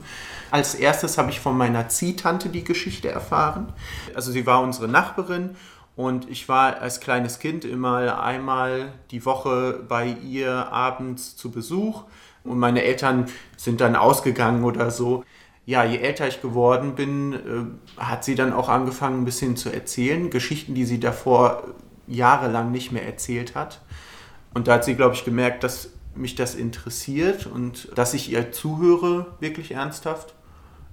Als 0.52 0.76
erstes 0.76 1.18
habe 1.18 1.30
ich 1.30 1.40
von 1.40 1.56
meiner 1.56 1.88
Ziehtante 1.88 2.48
die 2.48 2.62
Geschichte 2.62 3.10
erfahren. 3.10 3.72
Also 4.14 4.30
sie 4.30 4.46
war 4.46 4.62
unsere 4.62 4.86
Nachbarin 4.86 5.56
und 5.96 6.30
ich 6.30 6.48
war 6.48 6.80
als 6.80 7.00
kleines 7.00 7.40
Kind 7.40 7.64
immer 7.64 8.22
einmal 8.22 8.92
die 9.10 9.24
Woche 9.24 9.84
bei 9.88 10.16
ihr 10.24 10.72
abends 10.72 11.36
zu 11.36 11.50
Besuch 11.50 12.04
und 12.44 12.58
meine 12.58 12.84
Eltern 12.84 13.26
sind 13.56 13.80
dann 13.80 13.96
ausgegangen 13.96 14.62
oder 14.62 14.92
so. 14.92 15.24
Ja, 15.66 15.84
je 15.84 15.98
älter 15.98 16.28
ich 16.28 16.40
geworden 16.40 16.94
bin, 16.94 17.32
äh, 17.32 18.00
hat 18.00 18.24
sie 18.24 18.36
dann 18.36 18.52
auch 18.52 18.68
angefangen, 18.68 19.22
ein 19.22 19.24
bisschen 19.24 19.56
zu 19.56 19.70
erzählen. 19.70 20.30
Geschichten, 20.30 20.74
die 20.74 20.84
sie 20.84 20.98
davor 20.98 21.62
jahrelang 22.06 22.70
nicht 22.70 22.92
mehr 22.92 23.06
erzählt 23.06 23.54
hat. 23.54 23.80
Und 24.54 24.68
da 24.68 24.74
hat 24.74 24.84
sie, 24.84 24.94
glaube 24.94 25.14
ich, 25.14 25.24
gemerkt, 25.24 25.64
dass 25.64 25.90
mich 26.14 26.34
das 26.34 26.54
interessiert 26.54 27.46
und 27.46 27.88
dass 27.96 28.14
ich 28.14 28.30
ihr 28.30 28.52
zuhöre, 28.52 29.26
wirklich 29.40 29.72
ernsthaft. 29.72 30.34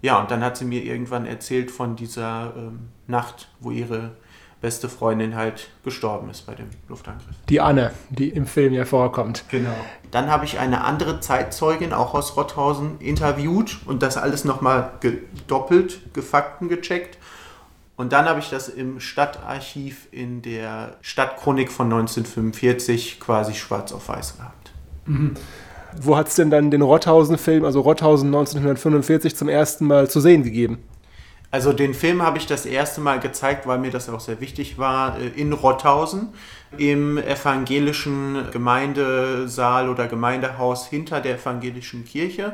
Ja, 0.02 0.20
und 0.20 0.32
dann 0.32 0.44
hat 0.44 0.56
sie 0.56 0.66
mir 0.66 0.84
irgendwann 0.84 1.26
erzählt 1.26 1.72
von 1.72 1.96
dieser 1.98 2.54
ähm, 2.56 2.90
Nacht, 3.08 3.50
wo 3.60 3.72
ihre 3.72 4.12
beste 4.62 4.90
Freundin 4.90 5.36
halt 5.36 5.70
gestorben 5.84 6.30
ist 6.30 6.46
bei 6.46 6.54
dem 6.54 6.70
Luftangriff. 6.90 7.36
Die 7.48 7.62
Anne, 7.62 7.92
die 8.10 8.30
im 8.30 8.46
Film 8.46 8.74
ja 8.74 8.86
vorkommt. 8.86 9.46
Genau. 9.50 9.74
Dann 10.12 10.30
habe 10.30 10.46
ich 10.46 10.60
eine 10.60 10.84
andere 10.84 11.20
Zeitzeugin, 11.22 11.94
auch 11.94 12.14
aus 12.14 12.36
Rotthausen, 12.36 13.00
interviewt 13.00 13.80
und 13.86 14.04
das 14.04 14.18
alles 14.18 14.44
nochmal 14.44 14.92
gedoppelt, 15.00 16.14
gefakten 16.14 16.68
gecheckt. 16.68 17.18
Und 18.00 18.14
dann 18.14 18.30
habe 18.30 18.40
ich 18.40 18.50
das 18.50 18.70
im 18.70 19.02
Stadtarchiv 19.02 20.08
in 20.12 20.42
der 20.42 20.96
Stadtchronik 21.02 21.70
von 21.70 21.88
1945 21.88 23.20
quasi 23.20 23.54
schwarz 23.54 23.92
auf 23.92 24.08
weiß 24.08 24.38
gehabt. 24.38 24.72
Mhm. 25.06 25.34
Wo 26.00 26.16
hat 26.16 26.30
es 26.30 26.36
denn 26.36 26.50
dann 26.50 26.72
den 26.72 26.82
Rotthausen-Film, 26.82 27.66
also 27.66 27.82
Rotthausen 27.82 28.28
1945, 28.28 29.36
zum 29.36 29.50
ersten 29.50 29.86
Mal 29.86 30.10
zu 30.10 30.22
sehen 30.22 30.44
gegeben? 30.44 30.82
Also 31.52 31.74
den 31.74 31.94
Film 31.94 32.22
habe 32.22 32.38
ich 32.38 32.48
das 32.48 32.66
erste 32.66 33.02
Mal 33.02 33.20
gezeigt, 33.20 33.68
weil 33.68 33.80
mir 33.80 33.92
das 33.92 34.08
auch 34.08 34.22
sehr 34.22 34.40
wichtig 34.40 34.78
war, 34.78 35.20
äh, 35.20 35.28
in 35.36 35.52
Rotthausen 35.52 36.30
im 36.78 37.18
evangelischen 37.18 38.46
Gemeindesaal 38.54 39.90
oder 39.90 40.08
Gemeindehaus 40.08 40.88
hinter 40.88 41.20
der 41.20 41.36
evangelischen 41.36 42.06
Kirche. 42.06 42.54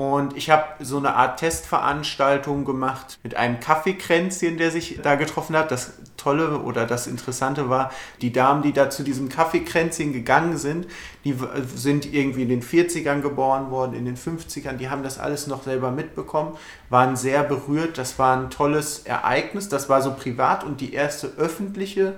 Und 0.00 0.34
ich 0.34 0.48
habe 0.48 0.82
so 0.82 0.96
eine 0.96 1.14
Art 1.14 1.40
Testveranstaltung 1.40 2.64
gemacht 2.64 3.18
mit 3.22 3.34
einem 3.36 3.60
Kaffeekränzchen, 3.60 4.56
der 4.56 4.70
sich 4.70 4.98
da 5.02 5.16
getroffen 5.16 5.54
hat. 5.54 5.70
Das 5.70 5.92
Tolle 6.16 6.60
oder 6.60 6.86
das 6.86 7.06
Interessante 7.06 7.68
war, 7.68 7.90
die 8.22 8.32
Damen, 8.32 8.62
die 8.62 8.72
da 8.72 8.88
zu 8.88 9.02
diesem 9.02 9.28
Kaffeekränzchen 9.28 10.14
gegangen 10.14 10.56
sind, 10.56 10.86
die 11.24 11.36
sind 11.74 12.14
irgendwie 12.14 12.44
in 12.44 12.48
den 12.48 12.62
40ern 12.62 13.20
geboren 13.20 13.70
worden, 13.70 13.92
in 13.92 14.06
den 14.06 14.16
50ern, 14.16 14.78
die 14.78 14.88
haben 14.88 15.02
das 15.02 15.18
alles 15.18 15.46
noch 15.48 15.64
selber 15.64 15.90
mitbekommen, 15.90 16.56
waren 16.88 17.14
sehr 17.14 17.42
berührt. 17.42 17.98
Das 17.98 18.18
war 18.18 18.38
ein 18.38 18.48
tolles 18.48 19.00
Ereignis. 19.00 19.68
Das 19.68 19.90
war 19.90 20.00
so 20.00 20.14
privat 20.14 20.64
und 20.64 20.80
die 20.80 20.94
erste 20.94 21.26
öffentliche 21.36 22.14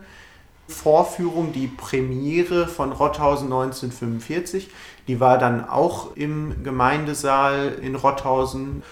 Vorführung, 0.68 1.52
die 1.52 1.66
Premiere 1.66 2.68
von 2.68 2.92
Rotthausen 2.92 3.46
1945. 3.46 4.70
Die 5.08 5.20
war 5.20 5.38
dann 5.38 5.68
auch 5.68 6.16
im 6.16 6.62
Gemeindesaal 6.62 7.76
in 7.80 7.94
Rotthausen. 7.96 8.82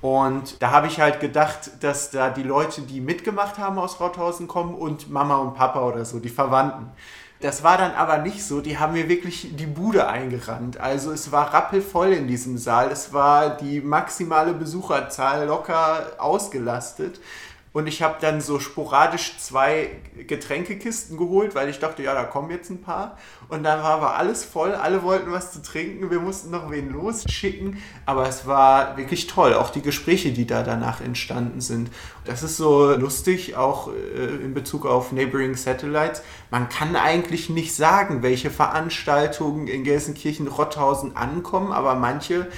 Und 0.00 0.62
da 0.62 0.70
habe 0.70 0.86
ich 0.86 1.00
halt 1.00 1.20
gedacht, 1.20 1.70
dass 1.80 2.10
da 2.10 2.30
die 2.30 2.42
Leute, 2.42 2.82
die 2.82 3.00
mitgemacht 3.00 3.58
haben 3.58 3.78
aus 3.78 4.00
Rotthausen 4.00 4.48
kommen 4.48 4.74
und 4.74 5.10
Mama 5.10 5.36
und 5.36 5.54
Papa 5.54 5.82
oder 5.82 6.04
so, 6.04 6.18
die 6.18 6.30
Verwandten. 6.30 6.86
Das 7.40 7.62
war 7.62 7.78
dann 7.78 7.92
aber 7.92 8.18
nicht 8.18 8.44
so. 8.44 8.60
Die 8.60 8.78
haben 8.78 8.92
mir 8.92 9.08
wirklich 9.08 9.56
die 9.56 9.66
Bude 9.66 10.08
eingerannt. 10.08 10.78
Also 10.78 11.10
es 11.10 11.32
war 11.32 11.54
rappelvoll 11.54 12.12
in 12.12 12.28
diesem 12.28 12.58
Saal. 12.58 12.90
Es 12.90 13.14
war 13.14 13.56
die 13.56 13.80
maximale 13.80 14.52
Besucherzahl 14.52 15.46
locker 15.46 16.12
ausgelastet. 16.18 17.18
Und 17.72 17.86
ich 17.86 18.02
habe 18.02 18.16
dann 18.20 18.40
so 18.40 18.58
sporadisch 18.58 19.38
zwei 19.38 19.90
Getränkekisten 20.26 21.16
geholt, 21.16 21.54
weil 21.54 21.68
ich 21.68 21.78
dachte, 21.78 22.02
ja, 22.02 22.14
da 22.14 22.24
kommen 22.24 22.50
jetzt 22.50 22.68
ein 22.68 22.82
paar. 22.82 23.16
Und 23.48 23.62
dann 23.62 23.80
war 23.80 23.92
aber 23.92 24.16
alles 24.16 24.44
voll, 24.44 24.74
alle 24.74 25.04
wollten 25.04 25.30
was 25.30 25.52
zu 25.52 25.62
trinken, 25.62 26.10
wir 26.10 26.18
mussten 26.18 26.50
noch 26.50 26.70
wen 26.72 26.90
losschicken. 26.90 27.80
Aber 28.06 28.28
es 28.28 28.44
war 28.44 28.96
wirklich 28.96 29.28
toll, 29.28 29.54
auch 29.54 29.70
die 29.70 29.82
Gespräche, 29.82 30.32
die 30.32 30.48
da 30.48 30.64
danach 30.64 31.00
entstanden 31.00 31.60
sind. 31.60 31.90
Das 32.24 32.42
ist 32.42 32.56
so 32.56 32.92
lustig, 32.92 33.56
auch 33.56 33.92
äh, 33.92 34.44
in 34.44 34.52
Bezug 34.52 34.84
auf 34.84 35.12
Neighboring 35.12 35.54
Satellites. 35.54 36.22
Man 36.50 36.68
kann 36.68 36.96
eigentlich 36.96 37.50
nicht 37.50 37.74
sagen, 37.74 38.22
welche 38.22 38.50
Veranstaltungen 38.50 39.68
in 39.68 39.84
Gelsenkirchen-Rotthausen 39.84 41.16
ankommen, 41.16 41.70
aber 41.70 41.94
manche 41.94 42.48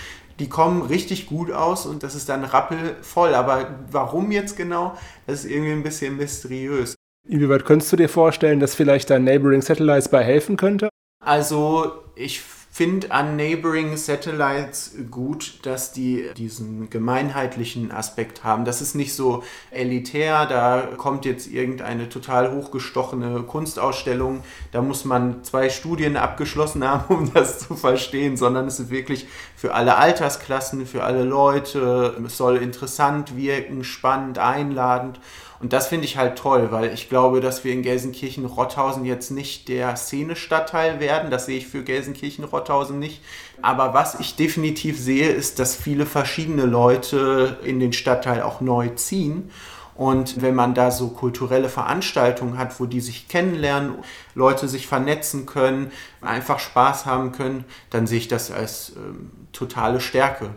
die 0.42 0.48
kommen 0.48 0.82
richtig 0.82 1.26
gut 1.26 1.52
aus 1.52 1.86
und 1.86 2.02
das 2.02 2.16
ist 2.16 2.28
dann 2.28 2.42
rappelvoll. 2.42 3.32
Aber 3.36 3.78
warum 3.92 4.32
jetzt 4.32 4.56
genau, 4.56 4.96
das 5.24 5.44
ist 5.44 5.50
irgendwie 5.52 5.70
ein 5.70 5.84
bisschen 5.84 6.16
mysteriös. 6.16 6.96
Inwieweit 7.28 7.64
könntest 7.64 7.92
du 7.92 7.96
dir 7.96 8.08
vorstellen, 8.08 8.58
dass 8.58 8.74
vielleicht 8.74 9.08
da 9.08 9.20
Neighboring 9.20 9.62
Satellites 9.62 10.08
bei 10.08 10.24
helfen 10.24 10.56
könnte? 10.56 10.88
Also 11.24 11.92
ich 12.16 12.42
finde 12.74 13.10
an 13.10 13.36
Neighboring 13.36 13.98
Satellites 13.98 14.94
gut, 15.10 15.58
dass 15.66 15.92
die 15.92 16.30
diesen 16.38 16.88
gemeinheitlichen 16.88 17.92
Aspekt 17.92 18.44
haben. 18.44 18.64
Das 18.64 18.80
ist 18.80 18.94
nicht 18.94 19.14
so 19.14 19.44
elitär, 19.70 20.46
da 20.46 20.88
kommt 20.96 21.26
jetzt 21.26 21.48
irgendeine 21.48 22.08
total 22.08 22.50
hochgestochene 22.50 23.42
Kunstausstellung, 23.42 24.42
da 24.70 24.80
muss 24.80 25.04
man 25.04 25.44
zwei 25.44 25.68
Studien 25.68 26.16
abgeschlossen 26.16 26.82
haben, 26.88 27.14
um 27.14 27.34
das 27.34 27.58
zu 27.58 27.74
verstehen, 27.76 28.38
sondern 28.38 28.66
es 28.66 28.80
ist 28.80 28.88
wirklich 28.88 29.26
für 29.54 29.74
alle 29.74 29.96
Altersklassen, 29.96 30.86
für 30.86 31.04
alle 31.04 31.24
Leute, 31.24 32.16
es 32.24 32.38
soll 32.38 32.56
interessant 32.56 33.36
wirken, 33.36 33.84
spannend, 33.84 34.38
einladend. 34.38 35.20
Und 35.62 35.72
das 35.72 35.86
finde 35.86 36.06
ich 36.06 36.16
halt 36.16 36.36
toll, 36.36 36.72
weil 36.72 36.92
ich 36.92 37.08
glaube, 37.08 37.40
dass 37.40 37.62
wir 37.62 37.72
in 37.72 37.82
Gelsenkirchen-Rotthausen 37.82 39.04
jetzt 39.04 39.30
nicht 39.30 39.68
der 39.68 39.94
Szenestadtteil 39.94 40.98
werden. 40.98 41.30
Das 41.30 41.46
sehe 41.46 41.56
ich 41.56 41.68
für 41.68 41.84
Gelsenkirchen-Rotthausen 41.84 42.98
nicht. 42.98 43.22
Aber 43.62 43.94
was 43.94 44.18
ich 44.18 44.34
definitiv 44.34 44.98
sehe, 44.98 45.28
ist, 45.28 45.60
dass 45.60 45.76
viele 45.76 46.04
verschiedene 46.04 46.64
Leute 46.64 47.58
in 47.62 47.78
den 47.78 47.92
Stadtteil 47.92 48.42
auch 48.42 48.60
neu 48.60 48.88
ziehen. 48.88 49.52
Und 49.94 50.42
wenn 50.42 50.56
man 50.56 50.74
da 50.74 50.90
so 50.90 51.10
kulturelle 51.10 51.68
Veranstaltungen 51.68 52.58
hat, 52.58 52.80
wo 52.80 52.86
die 52.86 53.00
sich 53.00 53.28
kennenlernen, 53.28 53.94
Leute 54.34 54.66
sich 54.66 54.88
vernetzen 54.88 55.46
können, 55.46 55.92
einfach 56.22 56.58
Spaß 56.58 57.06
haben 57.06 57.30
können, 57.30 57.66
dann 57.90 58.08
sehe 58.08 58.18
ich 58.18 58.26
das 58.26 58.50
als 58.50 58.94
ähm, 58.96 59.30
totale 59.52 60.00
Stärke. 60.00 60.50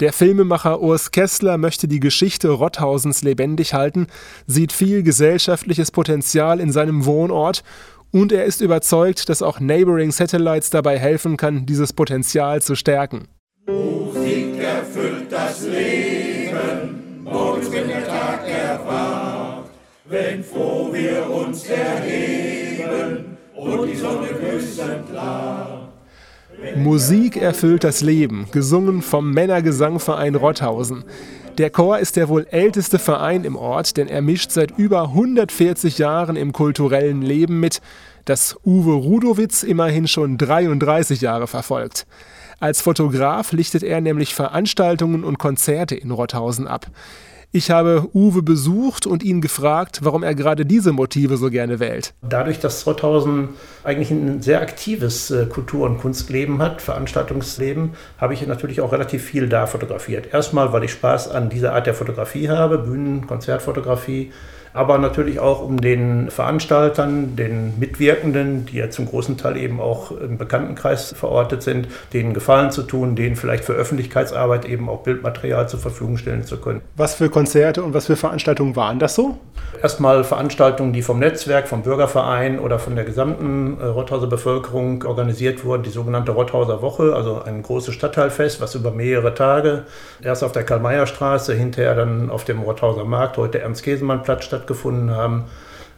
Der 0.00 0.14
Filmemacher 0.14 0.80
Urs 0.80 1.10
Kessler 1.10 1.58
möchte 1.58 1.86
die 1.86 2.00
Geschichte 2.00 2.48
Rotthausens 2.48 3.20
lebendig 3.20 3.74
halten, 3.74 4.06
sieht 4.46 4.72
viel 4.72 5.02
gesellschaftliches 5.02 5.90
Potenzial 5.90 6.58
in 6.58 6.72
seinem 6.72 7.04
Wohnort 7.04 7.62
und 8.10 8.32
er 8.32 8.46
ist 8.46 8.62
überzeugt, 8.62 9.28
dass 9.28 9.42
auch 9.42 9.60
Neighboring 9.60 10.10
Satellites 10.10 10.70
dabei 10.70 10.98
helfen 10.98 11.36
kann, 11.36 11.66
dieses 11.66 11.92
Potenzial 11.92 12.62
zu 12.62 12.76
stärken. 12.76 13.28
Musik 13.66 14.58
erfüllt 14.58 15.30
das 15.30 15.66
Leben, 15.66 17.22
morgens 17.22 17.70
wenn 17.70 17.88
der 17.88 18.06
Tag 18.06 18.48
erwacht, 18.48 19.68
wenn 20.06 20.42
froh 20.42 20.88
wir 20.94 21.28
uns 21.28 21.66
erheben 21.66 23.36
und 23.54 23.86
die 23.86 23.96
Sonne 23.96 24.28
grüßend 24.28 25.12
lacht. 25.12 25.79
Musik 26.76 27.36
erfüllt 27.36 27.84
das 27.84 28.00
Leben, 28.00 28.46
gesungen 28.52 29.02
vom 29.02 29.32
Männergesangverein 29.32 30.34
Rotthausen. 30.34 31.04
Der 31.58 31.70
Chor 31.70 31.98
ist 31.98 32.16
der 32.16 32.28
wohl 32.28 32.46
älteste 32.50 32.98
Verein 32.98 33.44
im 33.44 33.56
Ort, 33.56 33.96
denn 33.96 34.08
er 34.08 34.22
mischt 34.22 34.50
seit 34.50 34.76
über 34.78 35.02
140 35.02 35.98
Jahren 35.98 36.36
im 36.36 36.52
kulturellen 36.52 37.22
Leben 37.22 37.60
mit, 37.60 37.80
das 38.24 38.56
Uwe 38.64 38.92
Rudowitz 38.92 39.62
immerhin 39.62 40.06
schon 40.06 40.38
33 40.38 41.20
Jahre 41.20 41.46
verfolgt. 41.46 42.06
Als 42.60 42.82
Fotograf 42.82 43.52
lichtet 43.52 43.82
er 43.82 44.00
nämlich 44.00 44.34
Veranstaltungen 44.34 45.24
und 45.24 45.38
Konzerte 45.38 45.94
in 45.94 46.10
Rotthausen 46.10 46.66
ab. 46.66 46.86
Ich 47.52 47.72
habe 47.72 48.08
Uwe 48.14 48.42
besucht 48.42 49.08
und 49.08 49.24
ihn 49.24 49.40
gefragt, 49.40 50.00
warum 50.04 50.22
er 50.22 50.36
gerade 50.36 50.64
diese 50.64 50.92
Motive 50.92 51.36
so 51.36 51.50
gerne 51.50 51.80
wählt. 51.80 52.14
Dadurch, 52.22 52.60
dass 52.60 52.86
Rotthausen 52.86 53.48
eigentlich 53.82 54.12
ein 54.12 54.40
sehr 54.40 54.60
aktives 54.60 55.32
äh, 55.32 55.46
Kultur- 55.46 55.86
und 55.86 55.98
Kunstleben 55.98 56.62
hat, 56.62 56.80
Veranstaltungsleben, 56.80 57.94
habe 58.18 58.34
ich 58.34 58.46
natürlich 58.46 58.80
auch 58.80 58.92
relativ 58.92 59.24
viel 59.24 59.48
da 59.48 59.66
fotografiert. 59.66 60.32
Erstmal, 60.32 60.72
weil 60.72 60.84
ich 60.84 60.92
Spaß 60.92 61.28
an 61.28 61.50
dieser 61.50 61.74
Art 61.74 61.88
der 61.88 61.94
Fotografie 61.94 62.48
habe, 62.48 62.78
Bühnen-, 62.78 63.26
Konzertfotografie 63.26 64.30
aber 64.72 64.98
natürlich 64.98 65.40
auch 65.40 65.62
um 65.62 65.80
den 65.80 66.30
Veranstaltern, 66.30 67.36
den 67.36 67.78
Mitwirkenden, 67.78 68.66
die 68.66 68.78
ja 68.78 68.90
zum 68.90 69.06
großen 69.06 69.36
Teil 69.36 69.56
eben 69.56 69.80
auch 69.80 70.12
im 70.12 70.38
Bekanntenkreis 70.38 71.14
verortet 71.16 71.62
sind, 71.62 71.88
denen 72.12 72.34
Gefallen 72.34 72.70
zu 72.70 72.82
tun, 72.82 73.16
denen 73.16 73.36
vielleicht 73.36 73.64
für 73.64 73.72
Öffentlichkeitsarbeit 73.72 74.64
eben 74.64 74.88
auch 74.88 75.02
Bildmaterial 75.02 75.68
zur 75.68 75.80
Verfügung 75.80 76.16
stellen 76.16 76.44
zu 76.44 76.58
können. 76.58 76.82
Was 76.96 77.14
für 77.14 77.30
Konzerte 77.30 77.82
und 77.82 77.94
was 77.94 78.06
für 78.06 78.16
Veranstaltungen 78.16 78.76
waren 78.76 78.98
das 78.98 79.14
so? 79.14 79.38
Erstmal 79.82 80.24
Veranstaltungen, 80.24 80.92
die 80.92 81.02
vom 81.02 81.18
Netzwerk, 81.18 81.68
vom 81.68 81.82
Bürgerverein 81.82 82.58
oder 82.58 82.78
von 82.78 82.96
der 82.96 83.04
gesamten 83.04 83.78
äh, 83.80 83.84
Rotthauser 83.86 84.26
Bevölkerung 84.26 85.04
organisiert 85.04 85.64
wurden, 85.64 85.82
die 85.82 85.90
sogenannte 85.90 86.32
Rotthauser 86.32 86.82
Woche, 86.82 87.14
also 87.14 87.42
ein 87.42 87.62
großes 87.62 87.94
Stadtteilfest, 87.94 88.60
was 88.60 88.74
über 88.74 88.90
mehrere 88.90 89.34
Tage 89.34 89.84
erst 90.22 90.44
auf 90.44 90.52
der 90.52 90.64
Karl-Meyer-Straße, 90.64 91.54
hinterher 91.54 91.94
dann 91.94 92.30
auf 92.30 92.44
dem 92.44 92.60
Rothauser 92.60 93.04
Markt, 93.04 93.36
heute 93.38 93.60
Ernst-Käsemann-Platz 93.60 94.44
stattgefunden 94.60 95.10
haben, 95.10 95.44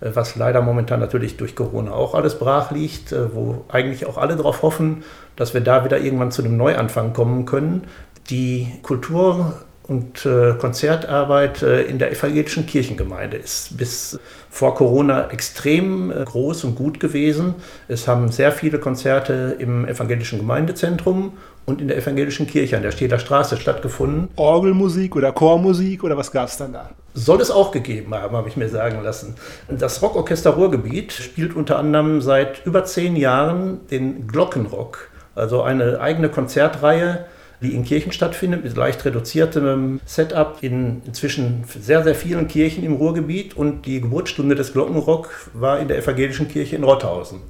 äh, 0.01 0.11
was 0.15 0.37
leider 0.37 0.63
momentan 0.63 1.01
natürlich 1.01 1.37
durch 1.37 1.55
Corona 1.57 1.93
auch 1.93 2.15
alles 2.15 2.39
brach 2.39 2.71
liegt, 2.71 3.13
äh, 3.13 3.35
wo 3.35 3.65
eigentlich 3.69 4.07
auch 4.07 4.19
alle 4.19 4.37
darauf 4.37 4.63
hoffen, 4.63 5.05
dass 5.37 5.55
wir 5.55 5.61
da 5.61 5.85
wieder 5.85 5.99
irgendwann 5.99 6.31
zu 6.31 6.43
einem 6.43 6.57
Neuanfang 6.57 7.13
kommen 7.13 7.45
können. 7.45 7.85
Die 8.31 8.69
Kultur 8.83 9.55
und 9.89 10.25
äh, 10.25 10.55
Konzertarbeit 10.59 11.63
in 11.63 11.99
der 11.99 12.13
evangelischen 12.13 12.67
Kirchengemeinde 12.67 13.37
ist 13.37 13.77
bis 13.77 14.19
vor 14.49 14.75
Corona 14.75 15.31
extrem 15.31 16.11
groß 16.11 16.65
und 16.65 16.77
gut 16.77 17.01
gewesen. 17.01 17.55
Es 17.89 18.07
haben 18.07 18.31
sehr 18.31 18.53
viele 18.53 18.79
Konzerte 18.79 19.57
im 19.59 19.87
evangelischen 19.87 20.39
Gemeindezentrum 20.39 21.33
und 21.65 21.81
in 21.81 21.89
der 21.89 21.97
evangelischen 21.97 22.47
Kirche 22.47 22.77
an 22.77 22.83
der 22.83 22.91
Stehler 22.91 23.19
Straße 23.19 23.57
stattgefunden. 23.57 24.29
Orgelmusik 24.37 25.17
oder 25.17 25.33
Chormusik 25.33 26.03
oder 26.05 26.17
was 26.17 26.33
gab 26.33 26.49
es 26.49 26.57
dann 26.57 26.73
da? 26.73 26.91
Soll 27.15 27.41
es 27.41 27.51
auch 27.51 27.71
gegeben 27.73 28.15
haben, 28.15 28.37
habe 28.37 28.49
ich 28.49 28.57
mir 28.57 28.69
sagen 28.69 29.03
lassen. 29.03 29.35
Das 29.69 30.03
Rockorchester 30.03 30.51
Ruhrgebiet 30.51 31.13
spielt 31.13 31.55
unter 31.55 31.79
anderem 31.79 32.21
seit 32.21 32.65
über 32.67 32.85
zehn 32.85 33.17
Jahren 33.17 33.87
den 33.91 34.27
Glockenrock, 34.27 35.11
also 35.35 35.63
eine 35.63 36.01
eigene 36.01 36.29
Konzertreihe, 36.29 37.27
die 37.63 37.75
in 37.75 37.85
Kirchen 37.85 38.13
stattfindet, 38.13 38.65
mit 38.65 38.77
leicht 38.77 39.05
reduziertem 39.05 40.01
Setup 40.05 40.59
in 40.61 41.03
inzwischen 41.07 41.65
sehr, 41.67 42.03
sehr 42.03 42.15
vielen 42.15 42.49
Kirchen 42.49 42.85
im 42.85 42.95
Ruhrgebiet. 42.95 43.57
Und 43.57 43.87
die 43.87 44.01
Geburtsstunde 44.01 44.55
des 44.55 44.73
Glockenrock 44.73 45.51
war 45.55 45.79
in 45.79 45.89
der 45.89 45.99
evangelischen 45.99 46.49
Kirche 46.49 46.77
in 46.77 46.85
Rotthausen. 46.85 47.41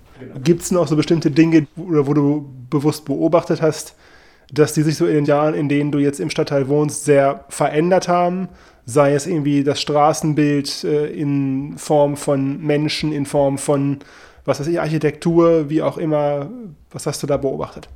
Gibt 0.45 0.62
es 0.62 0.71
noch 0.71 0.87
so 0.87 0.97
bestimmte 0.97 1.31
Dinge, 1.31 1.66
wo, 1.76 2.07
wo 2.07 2.14
du 2.14 2.50
bewusst 2.71 3.04
beobachtet 3.04 3.62
hast, 3.62 3.97
dass 4.52 4.75
die 4.75 4.83
sich 4.83 4.97
so 4.97 5.07
in 5.07 5.14
den 5.14 5.25
Jahren, 5.25 5.54
in 5.54 5.69
denen 5.69 5.90
du 5.90 5.99
jetzt 5.99 6.21
im 6.21 6.31
Stadtteil 6.31 6.69
wohnst, 6.69 7.04
sehr 7.04 7.45
verändert 7.49 8.09
haben? 8.09 8.49
Sei 8.85 9.14
es 9.14 9.26
irgendwie 9.26 9.64
das 9.64 9.81
Straßenbild 9.81 10.85
äh, 10.85 11.07
in 11.07 11.75
Form 11.78 12.16
von 12.16 12.61
Menschen, 12.61 13.12
in 13.12 13.26
Form 13.26 13.57
von, 13.57 13.99
was 14.45 14.61
weiß 14.61 14.66
ich, 14.66 14.81
Architektur, 14.81 15.71
wie 15.71 15.83
auch 15.83 15.99
immer. 15.99 16.50
Was 16.90 17.07
hast 17.07 17.23
du 17.23 17.26
da 17.26 17.37
beobachtet? 17.37 17.88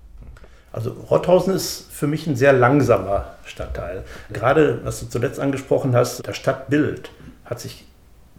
Also 0.77 0.91
Rotthausen 0.91 1.55
ist 1.55 1.87
für 1.91 2.07
mich 2.07 2.27
ein 2.27 2.37
sehr 2.37 2.53
langsamer 2.53 3.35
Stadtteil. 3.47 4.05
Gerade, 4.31 4.81
was 4.85 5.01
du 5.01 5.07
zuletzt 5.07 5.41
angesprochen 5.41 5.97
hast, 5.97 6.29
das 6.29 6.37
Stadtbild 6.37 7.11
hat 7.47 7.61
sich 7.61 7.87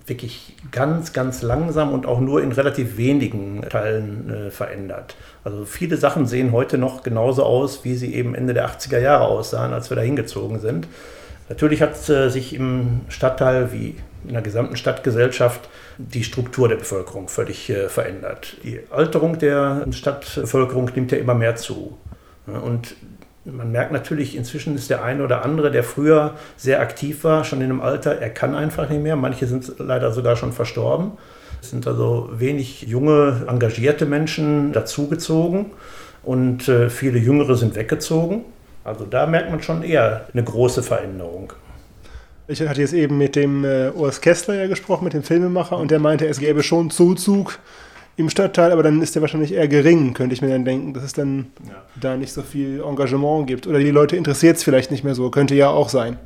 wirklich 0.06 0.56
ganz, 0.72 1.14
ganz 1.14 1.42
langsam 1.42 1.94
und 1.94 2.06
auch 2.06 2.20
nur 2.20 2.44
in 2.44 2.52
relativ 2.52 2.96
wenigen 2.96 3.64
Teilen 3.64 4.30
äh, 4.30 4.52
verändert. 4.52 5.16
Also 5.44 5.66
viele 5.66 5.98
Sachen 5.98 6.28
sehen 6.28 6.52
heute 6.52 6.78
noch 6.78 7.02
genauso 7.02 7.44
aus, 7.44 7.84
wie 7.84 7.96
sie 7.96 8.14
eben 8.14 8.36
Ende 8.36 8.54
der 8.54 8.70
80er 8.70 9.00
Jahre 9.00 9.26
aussahen, 9.26 9.74
als 9.74 9.90
wir 9.90 9.96
da 9.96 10.04
hingezogen 10.04 10.60
sind. 10.60 10.88
Natürlich 11.50 11.82
hat 11.82 12.08
äh, 12.08 12.30
sich 12.30 12.54
im 12.54 13.02
Stadtteil 13.10 13.72
wie 13.74 13.96
in 14.28 14.34
der 14.34 14.44
gesamten 14.44 14.78
Stadtgesellschaft 14.78 15.68
die 15.98 16.24
Struktur 16.24 16.70
der 16.70 16.76
Bevölkerung 16.76 17.30
völlig 17.30 17.68
äh, 17.72 17.90
verändert. 17.90 18.58
Die 18.64 18.80
Alterung 18.92 19.40
der 19.40 19.88
Stadtbevölkerung 19.90 20.92
nimmt 20.94 21.12
ja 21.12 21.18
immer 21.18 21.34
mehr 21.34 21.56
zu. 21.56 21.98
Und 22.48 22.96
man 23.46 23.72
merkt 23.72 23.92
natürlich, 23.92 24.36
inzwischen 24.36 24.76
ist 24.76 24.90
der 24.90 25.04
eine 25.04 25.24
oder 25.24 25.44
andere, 25.44 25.72
der 25.72 25.84
früher 25.84 26.36
sehr 26.58 26.82
aktiv 26.82 27.24
war, 27.24 27.44
schon 27.44 27.60
in 27.60 27.66
einem 27.66 27.82
Alter, 27.82 28.20
er 28.20 28.30
kann 28.30 28.56
einfach 28.56 28.90
nicht 28.90 29.02
mehr. 29.02 29.16
Manche 29.16 29.48
sind 29.48 29.74
leider 29.80 30.12
sogar 30.12 30.36
schon 30.36 30.52
verstorben. 30.52 31.12
Es 31.62 31.72
sind 31.72 31.88
also 31.88 32.30
wenig 32.34 32.84
junge, 32.84 33.46
engagierte 33.48 34.06
Menschen 34.06 34.74
dazugezogen 34.74 35.68
und 36.24 36.68
äh, 36.68 36.90
viele 36.90 37.20
Jüngere 37.20 37.56
sind 37.56 37.76
weggezogen. 37.76 38.46
Also 38.84 39.06
da 39.06 39.26
merkt 39.26 39.50
man 39.50 39.62
schon 39.62 39.84
eher 39.84 40.28
eine 40.34 40.44
große 40.44 40.84
Veränderung. 40.84 41.54
Ich 42.48 42.62
hatte 42.62 42.80
jetzt 42.80 42.94
eben 42.94 43.18
mit 43.18 43.36
dem 43.36 43.66
äh, 43.66 43.90
Urs 43.90 44.22
Kessler 44.22 44.56
ja 44.56 44.68
gesprochen, 44.68 45.04
mit 45.04 45.14
dem 45.14 45.24
Filmemacher, 45.24 45.78
und 45.78 45.92
der 45.92 46.00
meinte, 46.00 46.26
es 46.28 46.40
gäbe 46.40 46.64
schon 46.64 46.90
Zuzug 46.90 47.60
im 48.18 48.32
Stadtteil, 48.32 48.72
aber 48.72 48.82
dann 48.82 49.02
ist 49.02 49.14
der 49.14 49.22
wahrscheinlich 49.22 49.54
eher 49.54 49.68
gering, 49.68 50.16
könnte 50.16 50.34
ich 50.34 50.42
mir 50.42 50.50
dann 50.50 50.66
denken, 50.66 50.94
dass 50.94 51.04
es 51.04 51.14
dann 51.14 51.48
ja. 51.68 51.76
da 52.02 52.18
nicht 52.18 52.34
so 52.34 52.42
viel 52.42 52.82
Engagement 52.82 53.46
gibt. 53.46 53.68
Oder 53.68 53.78
die 53.78 53.92
Leute 53.92 54.16
interessiert 54.16 54.58
es 54.58 54.64
vielleicht 54.64 54.90
nicht 54.90 55.04
mehr 55.04 55.14
so, 55.14 55.30
könnte 55.30 55.54
ja 55.54 55.70
auch 55.70 55.88
sein. 55.88 56.18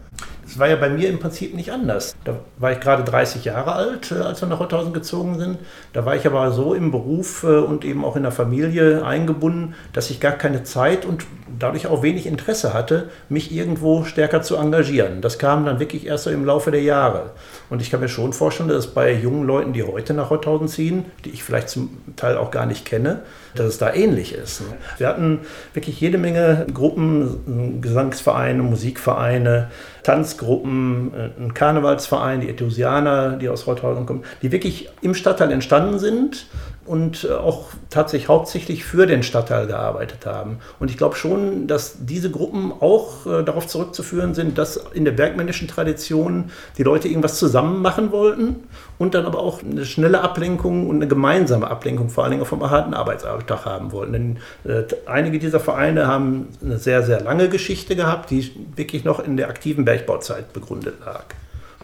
Das 0.44 0.58
war 0.58 0.68
ja 0.68 0.76
bei 0.76 0.90
mir 0.90 1.10
im 1.10 1.20
Prinzip 1.20 1.54
nicht 1.54 1.72
anders. 1.72 2.16
Da 2.24 2.40
war 2.58 2.72
ich 2.72 2.80
gerade 2.80 3.04
30 3.04 3.46
Jahre 3.46 3.74
alt, 3.74 4.12
äh, 4.12 4.16
als 4.16 4.42
wir 4.42 4.48
nach 4.48 4.60
Rotthausen 4.60 4.94
gezogen 4.94 5.38
sind. 5.38 5.60
Da 5.94 6.06
war 6.06 6.16
ich 6.16 6.26
aber 6.26 6.52
so 6.52 6.74
im 6.74 6.92
Beruf 6.92 7.44
äh, 7.44 7.48
und 7.48 7.84
eben 7.84 8.06
auch 8.06 8.16
in 8.16 8.24
der 8.24 8.32
Familie 8.32 9.06
eingebunden, 9.06 9.76
dass 9.92 10.10
ich 10.10 10.20
gar 10.20 10.34
keine 10.34 10.64
Zeit 10.64 11.06
und 11.06 11.26
dadurch 11.60 11.88
auch 11.88 12.04
wenig 12.04 12.26
Interesse 12.26 12.74
hatte, 12.74 13.10
mich 13.30 13.54
irgendwo 13.54 14.04
stärker 14.04 14.42
zu 14.42 14.56
engagieren. 14.56 15.22
Das 15.22 15.40
kam 15.40 15.66
dann 15.66 15.80
wirklich 15.80 16.06
erst 16.06 16.24
so 16.24 16.30
im 16.30 16.46
Laufe 16.46 16.72
der 16.72 16.82
Jahre. 16.82 17.32
Und 17.72 17.82
ich 17.82 17.90
kann 17.90 18.02
mir 18.02 18.10
schon 18.10 18.34
vorstellen, 18.34 18.68
dass 18.68 18.88
bei 18.88 19.14
jungen 19.14 19.48
Leuten, 19.48 19.72
die 19.72 19.82
heute 19.82 20.14
nach 20.14 20.30
Rotthausen 20.30 20.68
ziehen, 20.68 21.06
die 21.24 21.30
ich 21.30 21.42
vielleicht 21.42 21.70
zum 21.70 21.98
Teil 22.18 22.36
auch 22.36 22.52
gar 22.52 22.66
nicht 22.66 22.84
kenne, 22.84 23.22
dass 23.56 23.68
es 23.68 23.78
da 23.78 23.94
ähnlich 23.94 24.34
ist. 24.34 24.62
Wir 24.98 25.08
hatten 25.08 25.40
wirklich 25.74 26.02
jede 26.02 26.18
Menge 26.18 26.68
Gruppen, 26.74 27.80
Gesangsvereine, 27.82 28.62
Musikvereine, 28.62 29.72
Tanzgruppen, 30.04 31.14
ein 31.40 31.54
Karnevalsverein, 31.54 32.42
die 32.42 32.50
Ethusianer, 32.50 33.38
die 33.38 33.48
aus 33.48 33.66
Rotthausen 33.68 34.06
kommen, 34.06 34.26
die 34.42 34.52
wirklich 34.52 34.90
im 35.02 35.14
Stadtteil 35.14 35.50
entstanden 35.52 35.98
sind 35.98 36.48
und 36.86 37.26
äh, 37.26 37.34
auch 37.34 37.68
tatsächlich 37.90 38.28
hauptsächlich 38.28 38.84
für 38.84 39.06
den 39.06 39.24
Stadtteil 39.24 39.68
gearbeitet 39.68 40.26
haben. 40.26 40.58
Und 40.80 40.90
ich 40.90 40.98
glaube 40.98 41.16
schon, 41.16 41.68
dass 41.68 42.06
diese 42.06 42.32
Gruppen 42.32 42.72
auch 42.72 43.26
äh, 43.26 43.44
darauf 43.44 43.68
zurückzuführen 43.68 44.34
sind, 44.34 44.58
dass 44.58 44.78
in 44.94 45.06
der 45.06 45.12
bergmännischen 45.12 45.68
Tradition 45.68 46.52
die 46.78 46.84
Leute 46.84 47.08
irgendwas 47.08 47.38
zusammen 47.38 47.61
machen 47.62 48.12
wollten 48.12 48.68
und 48.98 49.14
dann 49.14 49.26
aber 49.26 49.40
auch 49.40 49.64
eine 49.64 49.86
schnelle 49.86 50.22
Ablenkung 50.22 50.88
und 50.88 50.98
eine 50.98 51.08
gemeinsame 51.08 51.70
Ablenkung 51.70 52.10
vor 52.10 52.24
allen 52.24 52.32
Dingen 52.32 52.44
auch 52.44 52.48
vom 52.48 52.70
harten 52.70 52.94
Arbeitsalltag 52.94 53.66
haben 53.66 53.92
wollten. 53.92 54.14
Denn 54.14 54.38
äh, 54.64 54.84
einige 55.06 55.40
dieser 55.40 55.60
Vereine 55.60 56.08
haben 56.08 56.48
eine 56.64 56.78
sehr, 56.78 57.04
sehr 57.04 57.22
lange 57.22 57.50
Geschichte 57.50 57.96
gehabt, 57.96 58.30
die 58.30 58.52
wirklich 58.76 59.04
noch 59.04 59.20
in 59.20 59.38
der 59.38 59.50
aktiven 59.50 59.86
Bergbauzeit 59.86 60.54
begründet 60.54 60.96
lag. 61.06 61.26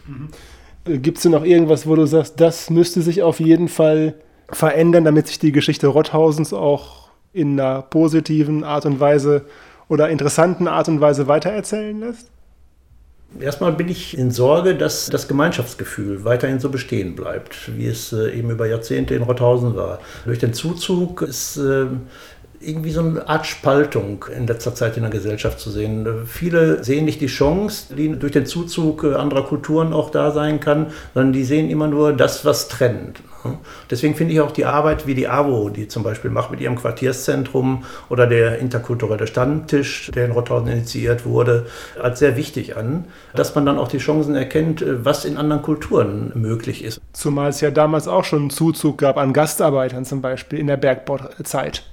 Mhm. 0.06 1.02
Gibt 1.02 1.18
es 1.18 1.24
denn 1.24 1.34
noch 1.34 1.44
irgendwas, 1.44 1.86
wo 1.86 1.96
du 1.96 2.06
sagst, 2.06 2.40
das 2.40 2.70
müsste 2.70 3.02
sich 3.02 3.22
auf 3.22 3.40
jeden 3.40 3.68
Fall 3.68 4.14
verändern, 4.50 5.04
damit 5.04 5.28
sich 5.28 5.40
die 5.40 5.52
Geschichte 5.52 5.88
Rotthausens 5.88 6.54
auch 6.54 7.10
in 7.34 7.60
einer 7.60 7.82
positiven 7.82 8.64
Art 8.64 8.86
und 8.86 9.00
Weise 9.00 9.46
oder 9.90 10.10
interessanten 10.10 10.68
Art 10.68 10.88
und 10.88 11.02
Weise 11.02 11.28
weitererzählen 11.28 12.00
lässt? 12.00 12.30
Erstmal 13.40 13.74
bin 13.74 13.90
ich 13.90 14.18
in 14.18 14.32
Sorge, 14.32 14.76
dass 14.76 15.08
das 15.08 15.28
Gemeinschaftsgefühl 15.28 16.24
weiterhin 16.24 16.60
so 16.60 16.70
bestehen 16.70 17.16
bleibt, 17.16 17.76
wie 17.78 17.88
es 17.88 18.14
äh, 18.14 18.32
eben 18.32 18.50
über 18.50 18.66
Jahrzehnte 18.66 19.16
in 19.16 19.22
Rothausen 19.22 19.76
war. 19.76 20.00
Durch 20.26 20.40
den 20.40 20.54
Zuzug 20.54 21.22
ist 21.22 21.58
äh, 21.58 21.88
irgendwie 22.60 22.92
so 22.92 23.02
eine 23.02 23.28
Art 23.28 23.46
Spaltung 23.46 24.26
in 24.36 24.48
letzter 24.48 24.74
Zeit 24.74 24.98
in 24.98 25.04
der 25.04 25.12
Gesellschaft 25.12 25.60
zu 25.60 25.70
sehen. 25.70 26.26
Viele 26.26 26.84
sehen 26.84 27.06
nicht 27.06 27.22
die 27.22 27.28
Chance, 27.28 27.94
die 27.96 28.18
durch 28.18 28.32
den 28.32 28.46
Zuzug 28.46 29.04
äh, 29.04 29.14
anderer 29.14 29.44
Kulturen 29.44 29.94
auch 29.94 30.10
da 30.10 30.32
sein 30.32 30.60
kann, 30.60 30.88
sondern 31.14 31.34
die 31.34 31.44
sehen 31.44 31.70
immer 31.70 31.88
nur 31.88 32.14
das, 32.14 32.46
was 32.46 32.70
trennt. 32.70 33.22
Deswegen 33.90 34.16
finde 34.16 34.34
ich 34.34 34.42
auch 34.42 34.52
die 34.52 34.66
Arbeit 34.66 35.08
wie 35.08 35.16
die 35.16 35.28
AWO, 35.28 35.70
die 35.70 35.88
zum 35.88 36.04
Beispiel 36.04 36.32
macht 36.32 36.52
mit 36.52 36.60
ihrem 36.60 36.76
Quartierszentrum 36.76 37.84
oder 38.10 38.28
der 38.28 38.60
interkulturelle 38.60 39.28
Stammtisch, 39.28 40.12
der 40.14 40.26
in 40.26 40.32
Rotterdam 40.32 40.68
initiiert 40.68 41.26
wurde, 41.26 41.68
als 42.02 42.20
sehr 42.20 42.38
wichtig 42.38 42.78
an, 42.78 43.06
dass 43.36 43.56
man 43.56 43.66
dann 43.66 43.78
auch 43.78 43.88
die 43.88 43.98
Chancen 44.00 44.36
erkennt, 44.36 44.84
was 44.86 45.26
in 45.26 45.38
anderen 45.38 45.62
Kulturen 45.62 46.32
möglich 46.36 46.84
ist. 46.84 47.00
Zumal 47.14 47.50
es 47.50 47.62
ja 47.62 47.72
damals 47.72 48.08
auch 48.08 48.24
schon 48.24 48.40
einen 48.40 48.50
Zuzug 48.50 48.98
gab 48.98 49.18
an 49.18 49.34
Gastarbeitern 49.34 50.06
zum 50.06 50.22
Beispiel 50.22 50.60
in 50.60 50.68
der 50.68 50.78
Bergbauzeit. 50.78 51.84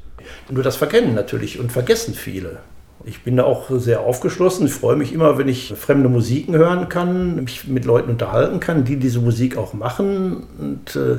Nur 0.50 0.62
das 0.62 0.76
verkennen 0.76 1.14
natürlich 1.14 1.58
und 1.58 1.72
vergessen 1.72 2.14
viele. 2.14 2.58
Ich 3.06 3.22
bin 3.22 3.36
da 3.36 3.44
auch 3.44 3.70
sehr 3.70 4.00
aufgeschlossen. 4.00 4.66
Ich 4.66 4.72
freue 4.72 4.96
mich 4.96 5.12
immer, 5.12 5.36
wenn 5.36 5.48
ich 5.48 5.74
fremde 5.76 6.08
Musiken 6.08 6.56
hören 6.56 6.88
kann, 6.88 7.44
mich 7.44 7.66
mit 7.66 7.84
Leuten 7.84 8.10
unterhalten 8.10 8.60
kann, 8.60 8.84
die 8.84 8.96
diese 8.96 9.20
Musik 9.20 9.58
auch 9.58 9.74
machen. 9.74 10.46
Und 10.58 10.96
äh, 10.96 11.18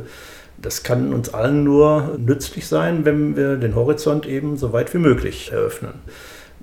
das 0.58 0.82
kann 0.82 1.14
uns 1.14 1.34
allen 1.34 1.64
nur 1.64 2.18
nützlich 2.18 2.68
sein, 2.68 3.06
wenn 3.06 3.36
wir 3.36 3.58
den 3.58 3.76
Horizont 3.76 4.26
eben 4.26 4.58
so 4.58 4.74
weit 4.74 4.94
wie 4.96 4.98
möglich 4.98 5.52
eröffnen. 5.52 5.94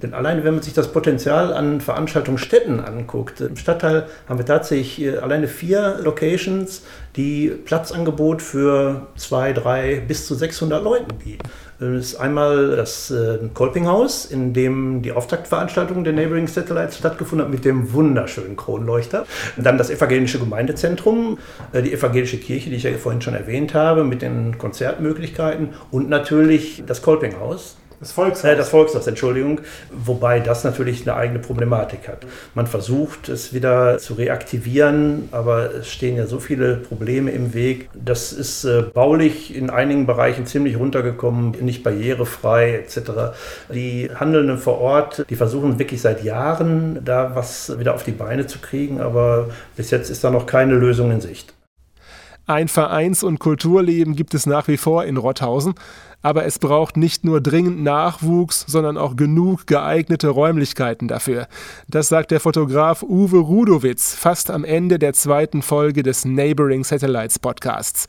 Denn 0.03 0.15
alleine, 0.15 0.43
wenn 0.43 0.55
man 0.55 0.63
sich 0.63 0.73
das 0.73 0.91
Potenzial 0.91 1.53
an 1.53 1.81
Veranstaltungsstätten 1.81 2.81
anguckt, 2.81 3.41
im 3.41 3.57
Stadtteil 3.57 4.07
haben 4.29 4.39
wir 4.39 4.47
tatsächlich 4.47 5.01
äh, 5.01 5.19
alleine 5.19 5.47
vier 5.47 6.01
Locations, 6.03 6.83
die 7.15 7.49
Platzangebot 7.49 8.43
für 8.43 9.07
zwei, 9.17 9.53
drei 9.53 10.01
bis 10.01 10.27
zu 10.27 10.35
600 10.35 10.83
Leuten 10.83 11.17
bieten. 11.19 11.49
Das 11.83 11.91
ist 11.91 12.15
einmal 12.15 12.77
das 12.77 13.11
äh, 13.11 13.39
Kolpinghaus, 13.55 14.25
in 14.25 14.53
dem 14.53 15.03
die 15.03 15.11
Auftaktveranstaltung 15.11 16.05
der 16.05 16.13
Neighboring 16.13 16.47
Satellites 16.47 16.97
stattgefunden 16.97 17.45
hat 17.45 17.53
mit 17.53 17.65
dem 17.65 17.93
wunderschönen 17.93 18.55
Kronleuchter. 18.55 19.27
Dann 19.57 19.79
das 19.79 19.91
evangelische 19.91 20.39
Gemeindezentrum, 20.39 21.39
äh, 21.73 21.83
die 21.83 21.93
evangelische 21.93 22.39
Kirche, 22.39 22.71
die 22.71 22.77
ich 22.77 22.85
ja 22.85 22.93
vorhin 22.93 23.21
schon 23.21 23.35
erwähnt 23.35 23.75
habe, 23.75 24.05
mit 24.05 24.23
den 24.23 24.59
Konzertmöglichkeiten 24.59 25.71
und 25.91 26.09
natürlich 26.09 26.85
das 26.87 27.03
Kolpinghaus, 27.03 27.77
das 28.03 28.13
Volkshaus. 28.13 28.45
Äh, 28.45 28.57
das 28.57 28.69
Volkshaus, 28.69 29.07
Entschuldigung. 29.07 29.61
Wobei 29.93 30.41
das 30.41 30.65
natürlich 30.65 31.03
eine 31.03 31.17
eigene 31.17 31.39
Problematik 31.39 32.09
hat. 32.09 32.27
Man 32.55 32.67
versucht 32.67 33.29
es 33.29 33.55
wieder 33.55 33.99
zu 33.99 34.15
reaktivieren, 34.15 35.29
aber 35.31 35.73
es 35.77 35.89
stehen 35.89 36.17
ja 36.17 36.27
so 36.27 36.41
viele 36.41 36.77
Probleme 36.77 37.31
im 37.31 37.55
Weg. 37.55 37.89
Das 37.95 38.33
ist 38.33 38.65
äh, 38.65 38.83
baulich 38.83 39.55
in 39.55 39.71
einigen 39.71 40.07
Bereichen 40.07 40.47
ziemlich 40.47 40.79
runtergekommen, 40.79 41.53
nicht 41.61 41.85
barrierefrei 41.85 42.75
etc. 42.75 43.35
Die 43.73 44.11
Handelnden 44.13 44.59
vor 44.59 44.81
Ort, 44.81 45.25
die 45.31 45.37
versuchen 45.37 45.79
wirklich 45.79 46.03
seit 46.03 46.25
Jahren 46.25 47.05
da 47.05 47.35
was 47.35 47.79
wieder 47.79 47.95
auf 47.95 48.03
die 48.03 48.11
Beine 48.11 48.47
zu 48.49 48.59
kriegen, 48.59 49.01
aber 49.01 49.51
bis 49.77 49.91
jetzt 49.93 50.11
ist 50.11 50.25
da 50.25 50.31
noch 50.31 50.47
keine 50.47 50.75
Lösung 50.75 51.13
in 51.13 51.21
Sicht. 51.21 51.55
Ein 52.47 52.67
Vereins- 52.67 53.23
und 53.23 53.39
Kulturleben 53.39 54.17
gibt 54.17 54.35
es 54.35 54.47
nach 54.47 54.67
wie 54.67 54.77
vor 54.77 55.05
in 55.05 55.17
Rotthausen, 55.17 55.75
aber 56.23 56.47
es 56.47 56.59
braucht 56.59 56.97
nicht 56.97 57.25
nur 57.25 57.41
dringend 57.41 57.83
Nachwuchs, 57.83 58.65
sondern 58.67 58.97
auch 58.97 59.17
genug 59.17 59.67
geeignete 59.67 60.29
Räumlichkeiten 60.29 61.09
dafür. 61.09 61.49
Das 61.89 62.09
sagt 62.09 62.31
der 62.31 62.41
Fotograf 62.41 63.03
Uwe 63.03 63.39
Rudowitz 63.39 64.15
fast 64.15 64.51
am 64.51 64.65
Ende 64.65 64.99
der 64.99 65.13
zweiten 65.13 65.63
Folge 65.63 66.03
des 66.03 66.25
Neighboring 66.25 66.85
Satellites 66.85 67.39
Podcasts. 67.39 68.07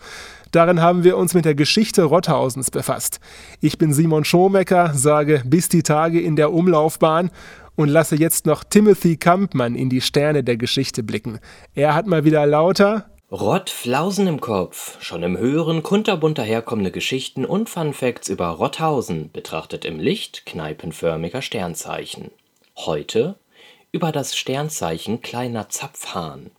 Darin 0.52 0.82
haben 0.82 1.04
wir 1.04 1.18
uns 1.18 1.34
mit 1.34 1.46
der 1.46 1.56
Geschichte 1.56 2.04
Rotthausens 2.04 2.70
befasst. 2.70 3.20
Ich 3.60 3.80
bin 3.80 3.92
Simon 3.92 4.24
Schomecker, 4.24 4.94
sage 4.94 5.42
bis 5.46 5.68
die 5.68 5.82
Tage 5.82 6.22
in 6.22 6.36
der 6.36 6.54
Umlaufbahn 6.54 7.32
und 7.76 7.90
lasse 7.90 8.16
jetzt 8.16 8.46
noch 8.46 8.64
Timothy 8.64 9.18
Kampmann 9.18 9.74
in 9.74 9.90
die 9.90 10.02
Sterne 10.02 10.44
der 10.44 10.58
Geschichte 10.58 11.02
blicken. 11.02 11.40
Er 11.74 11.96
hat 11.96 12.06
mal 12.06 12.24
wieder 12.24 12.46
lauter 12.46 13.06
Rott 13.34 13.72
Flausen 13.72 14.28
im 14.28 14.40
Kopf, 14.42 15.02
schon 15.02 15.24
im 15.24 15.36
Hören 15.36 15.82
kunterbunt 15.82 16.38
daherkommende 16.38 16.92
Geschichten 16.92 17.46
und 17.46 17.68
Funfacts 17.68 18.30
über 18.30 18.46
Rotthausen, 18.50 19.32
betrachtet 19.32 19.86
im 19.86 20.00
Licht 20.00 20.46
kneipenförmiger 20.46 21.42
Sternzeichen. 21.42 22.30
Heute 22.78 23.34
über 23.92 24.12
das 24.12 24.38
Sternzeichen 24.38 25.24
Kleiner 25.24 25.68
Zapfhahn. 25.68 26.52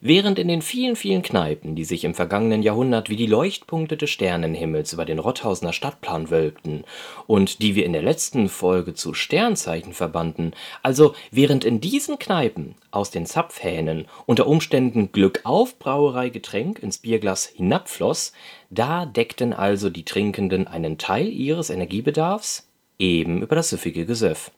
Während 0.00 0.38
in 0.38 0.46
den 0.46 0.62
vielen, 0.62 0.94
vielen 0.94 1.22
Kneipen, 1.22 1.74
die 1.74 1.84
sich 1.84 2.04
im 2.04 2.14
vergangenen 2.14 2.62
Jahrhundert 2.62 3.10
wie 3.10 3.16
die 3.16 3.26
Leuchtpunkte 3.26 3.96
des 3.96 4.10
Sternenhimmels 4.10 4.92
über 4.92 5.04
den 5.04 5.18
Rotthausener 5.18 5.72
Stadtplan 5.72 6.30
wölbten 6.30 6.84
und 7.26 7.62
die 7.62 7.74
wir 7.74 7.84
in 7.84 7.92
der 7.92 8.02
letzten 8.02 8.48
Folge 8.48 8.94
zu 8.94 9.12
Sternzeichen 9.12 9.92
verbanden, 9.92 10.52
also 10.84 11.14
während 11.32 11.64
in 11.64 11.80
diesen 11.80 12.20
Kneipen 12.20 12.76
aus 12.92 13.10
den 13.10 13.26
Zapfhähnen 13.26 14.06
unter 14.26 14.46
Umständen 14.46 15.10
Glück 15.10 15.40
auf 15.42 15.80
Brauereigetränk 15.80 16.78
ins 16.78 16.98
Bierglas 16.98 17.46
hinabfloss, 17.46 18.32
da 18.70 19.04
deckten 19.04 19.52
also 19.52 19.90
die 19.90 20.04
Trinkenden 20.04 20.68
einen 20.68 20.98
Teil 20.98 21.26
ihres 21.28 21.70
Energiebedarfs 21.70 22.68
eben 23.00 23.42
über 23.42 23.56
das 23.56 23.70
süffige 23.70 24.06
Gesöff. 24.06 24.52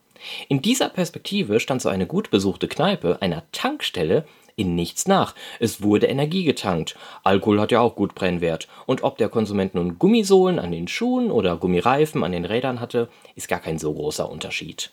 In 0.48 0.60
dieser 0.60 0.90
Perspektive 0.90 1.60
stand 1.60 1.80
so 1.80 1.88
eine 1.88 2.06
gut 2.06 2.30
besuchte 2.30 2.68
Kneipe 2.68 3.22
einer 3.22 3.44
Tankstelle 3.52 4.26
in 4.56 4.74
nichts 4.74 5.06
nach. 5.06 5.34
Es 5.58 5.82
wurde 5.82 6.06
Energie 6.06 6.44
getankt. 6.44 6.96
Alkohol 7.24 7.60
hat 7.60 7.72
ja 7.72 7.80
auch 7.80 7.96
gut 7.96 8.14
Brennwert. 8.14 8.68
Und 8.86 9.02
ob 9.02 9.18
der 9.18 9.28
Konsument 9.28 9.74
nun 9.74 9.98
Gummisohlen 9.98 10.58
an 10.58 10.72
den 10.72 10.88
Schuhen 10.88 11.30
oder 11.30 11.56
Gummireifen 11.56 12.24
an 12.24 12.32
den 12.32 12.44
Rädern 12.44 12.80
hatte, 12.80 13.08
ist 13.34 13.48
gar 13.48 13.60
kein 13.60 13.78
so 13.78 13.92
großer 13.92 14.30
Unterschied. 14.30 14.90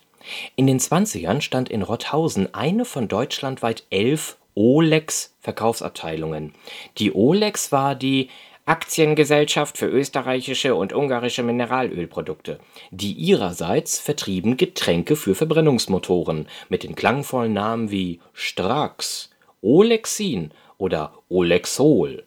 In 0.56 0.68
den 0.68 0.80
20ern 0.80 1.42
stand 1.42 1.70
in 1.70 1.82
Rotthausen 1.82 2.54
eine 2.54 2.86
von 2.86 3.08
deutschlandweit 3.08 3.84
elf 3.90 4.38
Olex-Verkaufsabteilungen. 4.56 6.54
Die 6.98 7.14
Olex 7.14 7.72
war 7.72 7.96
die 7.96 8.30
Aktiengesellschaft 8.66 9.78
für 9.78 9.86
österreichische 9.86 10.76
und 10.76 10.94
ungarische 10.94 11.42
Mineralölprodukte, 11.42 12.60
die 12.92 13.14
ihrerseits 13.14 13.98
vertrieben 13.98 14.58
Getränke 14.58 15.16
für 15.16 15.36
Verbrennungsmotoren 15.36 16.50
mit 16.68 16.84
den 16.84 16.96
klangvollen 16.96 17.54
Namen 17.54 17.92
wie 17.92 18.20
Strax, 18.34 19.30
Olexin 19.62 20.52
oder 20.78 21.14
Olexol. 21.30 22.24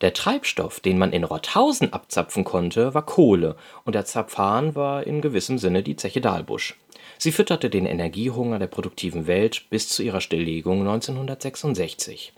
Der 0.00 0.12
Treibstoff, 0.12 0.80
den 0.80 0.98
man 0.98 1.12
in 1.12 1.24
Rotthausen 1.24 1.92
abzapfen 1.92 2.44
konnte, 2.44 2.92
war 2.92 3.06
Kohle 3.06 3.56
und 3.84 3.94
der 3.94 4.04
Zapfhahn 4.04 4.74
war 4.74 5.06
in 5.06 5.20
gewissem 5.20 5.58
Sinne 5.58 5.82
die 5.82 5.96
Zeche 5.96 6.20
Dahlbusch. 6.20 6.76
Sie 7.18 7.30
fütterte 7.30 7.70
den 7.70 7.86
Energiehunger 7.86 8.58
der 8.58 8.66
produktiven 8.66 9.28
Welt 9.28 9.66
bis 9.70 9.88
zu 9.88 10.02
ihrer 10.02 10.20
Stilllegung 10.20 10.80
1966. 10.80 12.32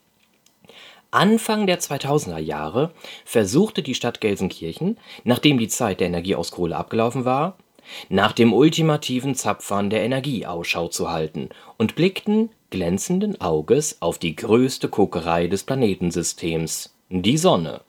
Anfang 1.11 1.67
der 1.67 1.81
2000er 1.81 2.39
Jahre 2.39 2.93
versuchte 3.25 3.83
die 3.83 3.95
Stadt 3.95 4.21
Gelsenkirchen, 4.21 4.99
nachdem 5.23 5.59
die 5.59 5.69
Zeit 5.69 6.01
der 6.01 6.09
Energie 6.09 6.35
aus 6.35 6.51
Kohle 6.51 6.77
abgelaufen 6.77 7.25
war, 7.25 7.57
nach 8.09 8.33
dem 8.33 8.53
ultimativen 8.53 9.35
Zapfhahn 9.35 9.91
der 9.91 10.03
Energie 10.03 10.47
Ausschau 10.47 10.89
zu 10.89 11.11
halten 11.11 11.49
und 11.77 11.95
blickten 11.95 12.51
glänzenden 12.71 13.41
Auges 13.41 14.03
auf 14.03 14.19
die 14.19 14.35
größte 14.35 14.89
Kokerei 14.89 15.47
des 15.47 15.63
Planetensystems, 15.63 16.95
die 17.09 17.39
Sonne. 17.39 17.83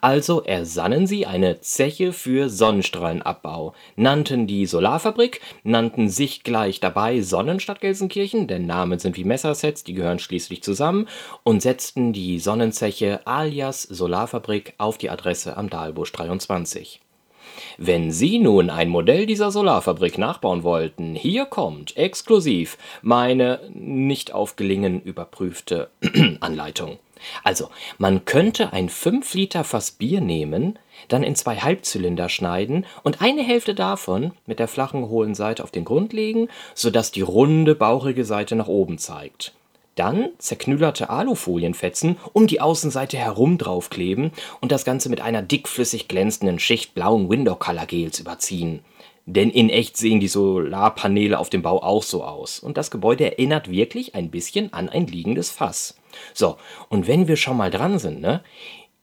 Also 0.00 0.42
ersannen 0.42 1.06
sie 1.06 1.24
eine 1.24 1.60
Zeche 1.60 2.12
für 2.12 2.50
Sonnenstrahlenabbau, 2.50 3.72
nannten 3.96 4.46
die 4.46 4.66
Solarfabrik, 4.66 5.40
nannten 5.62 6.10
sich 6.10 6.44
gleich 6.44 6.78
dabei 6.78 7.22
Sonnenstadt 7.22 7.80
Gelsenkirchen, 7.80 8.46
denn 8.46 8.66
Namen 8.66 8.98
sind 8.98 9.16
wie 9.16 9.24
Messersets, 9.24 9.82
die 9.82 9.94
gehören 9.94 10.18
schließlich 10.18 10.62
zusammen, 10.62 11.08
und 11.42 11.62
setzten 11.62 12.12
die 12.12 12.38
Sonnenzeche 12.38 13.26
alias 13.26 13.82
Solarfabrik 13.82 14.74
auf 14.76 14.98
die 14.98 15.08
Adresse 15.08 15.56
am 15.56 15.70
Dahlbusch 15.70 16.12
23. 16.12 17.00
Wenn 17.78 18.10
Sie 18.10 18.38
nun 18.38 18.70
ein 18.70 18.88
Modell 18.88 19.26
dieser 19.26 19.50
Solarfabrik 19.50 20.18
nachbauen 20.18 20.62
wollten, 20.62 21.14
hier 21.14 21.46
kommt 21.46 21.96
exklusiv 21.96 22.78
meine 23.02 23.60
nicht 23.72 24.32
auf 24.32 24.56
Gelingen 24.56 25.00
überprüfte 25.00 25.90
Anleitung. 26.40 26.98
Also, 27.42 27.70
man 27.98 28.24
könnte 28.24 28.72
ein 28.72 28.88
5 28.88 29.34
Liter 29.34 29.64
Fass 29.64 29.92
Bier 29.92 30.20
nehmen, 30.20 30.78
dann 31.08 31.22
in 31.22 31.34
zwei 31.34 31.56
Halbzylinder 31.56 32.28
schneiden 32.28 32.86
und 33.02 33.20
eine 33.22 33.42
Hälfte 33.42 33.74
davon 33.74 34.32
mit 34.46 34.58
der 34.58 34.68
flachen 34.68 35.08
hohlen 35.08 35.34
Seite 35.34 35.64
auf 35.64 35.70
den 35.70 35.84
Grund 35.84 36.12
legen, 36.12 36.48
sodass 36.74 37.12
die 37.12 37.22
runde, 37.22 37.74
bauchige 37.74 38.24
Seite 38.24 38.56
nach 38.56 38.68
oben 38.68 38.98
zeigt. 38.98 39.52
Dann 39.94 40.30
zerknüllerte 40.38 41.10
Alufolienfetzen 41.10 42.16
um 42.32 42.46
die 42.46 42.60
Außenseite 42.60 43.16
herum 43.16 43.58
draufkleben 43.58 44.32
und 44.60 44.72
das 44.72 44.84
Ganze 44.84 45.08
mit 45.08 45.20
einer 45.20 45.42
dickflüssig 45.42 46.08
glänzenden 46.08 46.58
Schicht 46.58 46.94
blauen 46.94 47.30
Window 47.30 47.54
Color 47.54 47.86
Gels 47.86 48.18
überziehen. 48.18 48.80
Denn 49.26 49.50
in 49.50 49.70
echt 49.70 49.96
sehen 49.96 50.20
die 50.20 50.28
Solarpaneele 50.28 51.38
auf 51.38 51.48
dem 51.48 51.62
Bau 51.62 51.82
auch 51.82 52.02
so 52.02 52.24
aus. 52.24 52.58
Und 52.58 52.76
das 52.76 52.90
Gebäude 52.90 53.24
erinnert 53.24 53.70
wirklich 53.70 54.14
ein 54.14 54.30
bisschen 54.30 54.72
an 54.72 54.88
ein 54.88 55.06
liegendes 55.06 55.50
Fass. 55.50 55.96
So, 56.34 56.56
und 56.88 57.06
wenn 57.06 57.26
wir 57.26 57.36
schon 57.36 57.56
mal 57.56 57.70
dran 57.70 57.98
sind, 57.98 58.20
ne? 58.20 58.42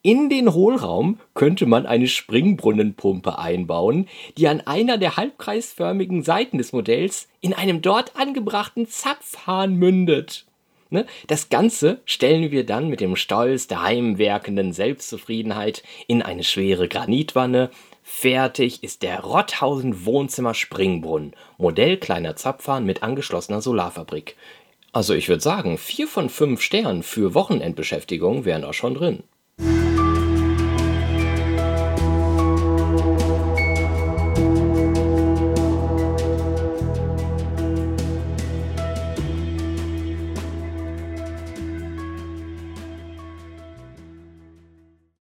In 0.03 0.29
den 0.29 0.53
Hohlraum 0.55 1.19
könnte 1.35 1.67
man 1.67 1.85
eine 1.85 2.07
Springbrunnenpumpe 2.07 3.37
einbauen, 3.37 4.07
die 4.35 4.47
an 4.47 4.61
einer 4.61 4.97
der 4.97 5.15
halbkreisförmigen 5.15 6.23
Seiten 6.23 6.57
des 6.57 6.73
Modells 6.73 7.27
in 7.39 7.53
einem 7.53 7.83
dort 7.83 8.15
angebrachten 8.15 8.87
Zapfhahn 8.87 9.75
mündet. 9.75 10.47
Ne? 10.91 11.05
Das 11.27 11.47
Ganze 11.47 12.01
stellen 12.05 12.51
wir 12.51 12.65
dann 12.65 12.89
mit 12.89 12.99
dem 12.99 13.15
Stolz 13.15 13.67
der 13.67 13.81
heimwerkenden 13.81 14.73
Selbstzufriedenheit 14.73 15.83
in 16.07 16.21
eine 16.21 16.43
schwere 16.43 16.89
Granitwanne. 16.89 17.71
Fertig 18.03 18.83
ist 18.83 19.01
der 19.01 19.21
Rotthausen 19.21 20.05
Wohnzimmer 20.05 20.53
Springbrunnen, 20.53 21.33
Modell 21.57 21.95
kleiner 21.97 22.35
Zapfhahn 22.35 22.85
mit 22.85 23.03
angeschlossener 23.03 23.61
Solarfabrik. 23.61 24.35
Also 24.91 25.13
ich 25.13 25.29
würde 25.29 25.41
sagen, 25.41 25.77
vier 25.77 26.09
von 26.09 26.29
fünf 26.29 26.61
Sternen 26.61 27.03
für 27.03 27.33
Wochenendbeschäftigung 27.33 28.43
wären 28.43 28.65
auch 28.65 28.73
schon 28.73 28.95
drin. 28.95 29.23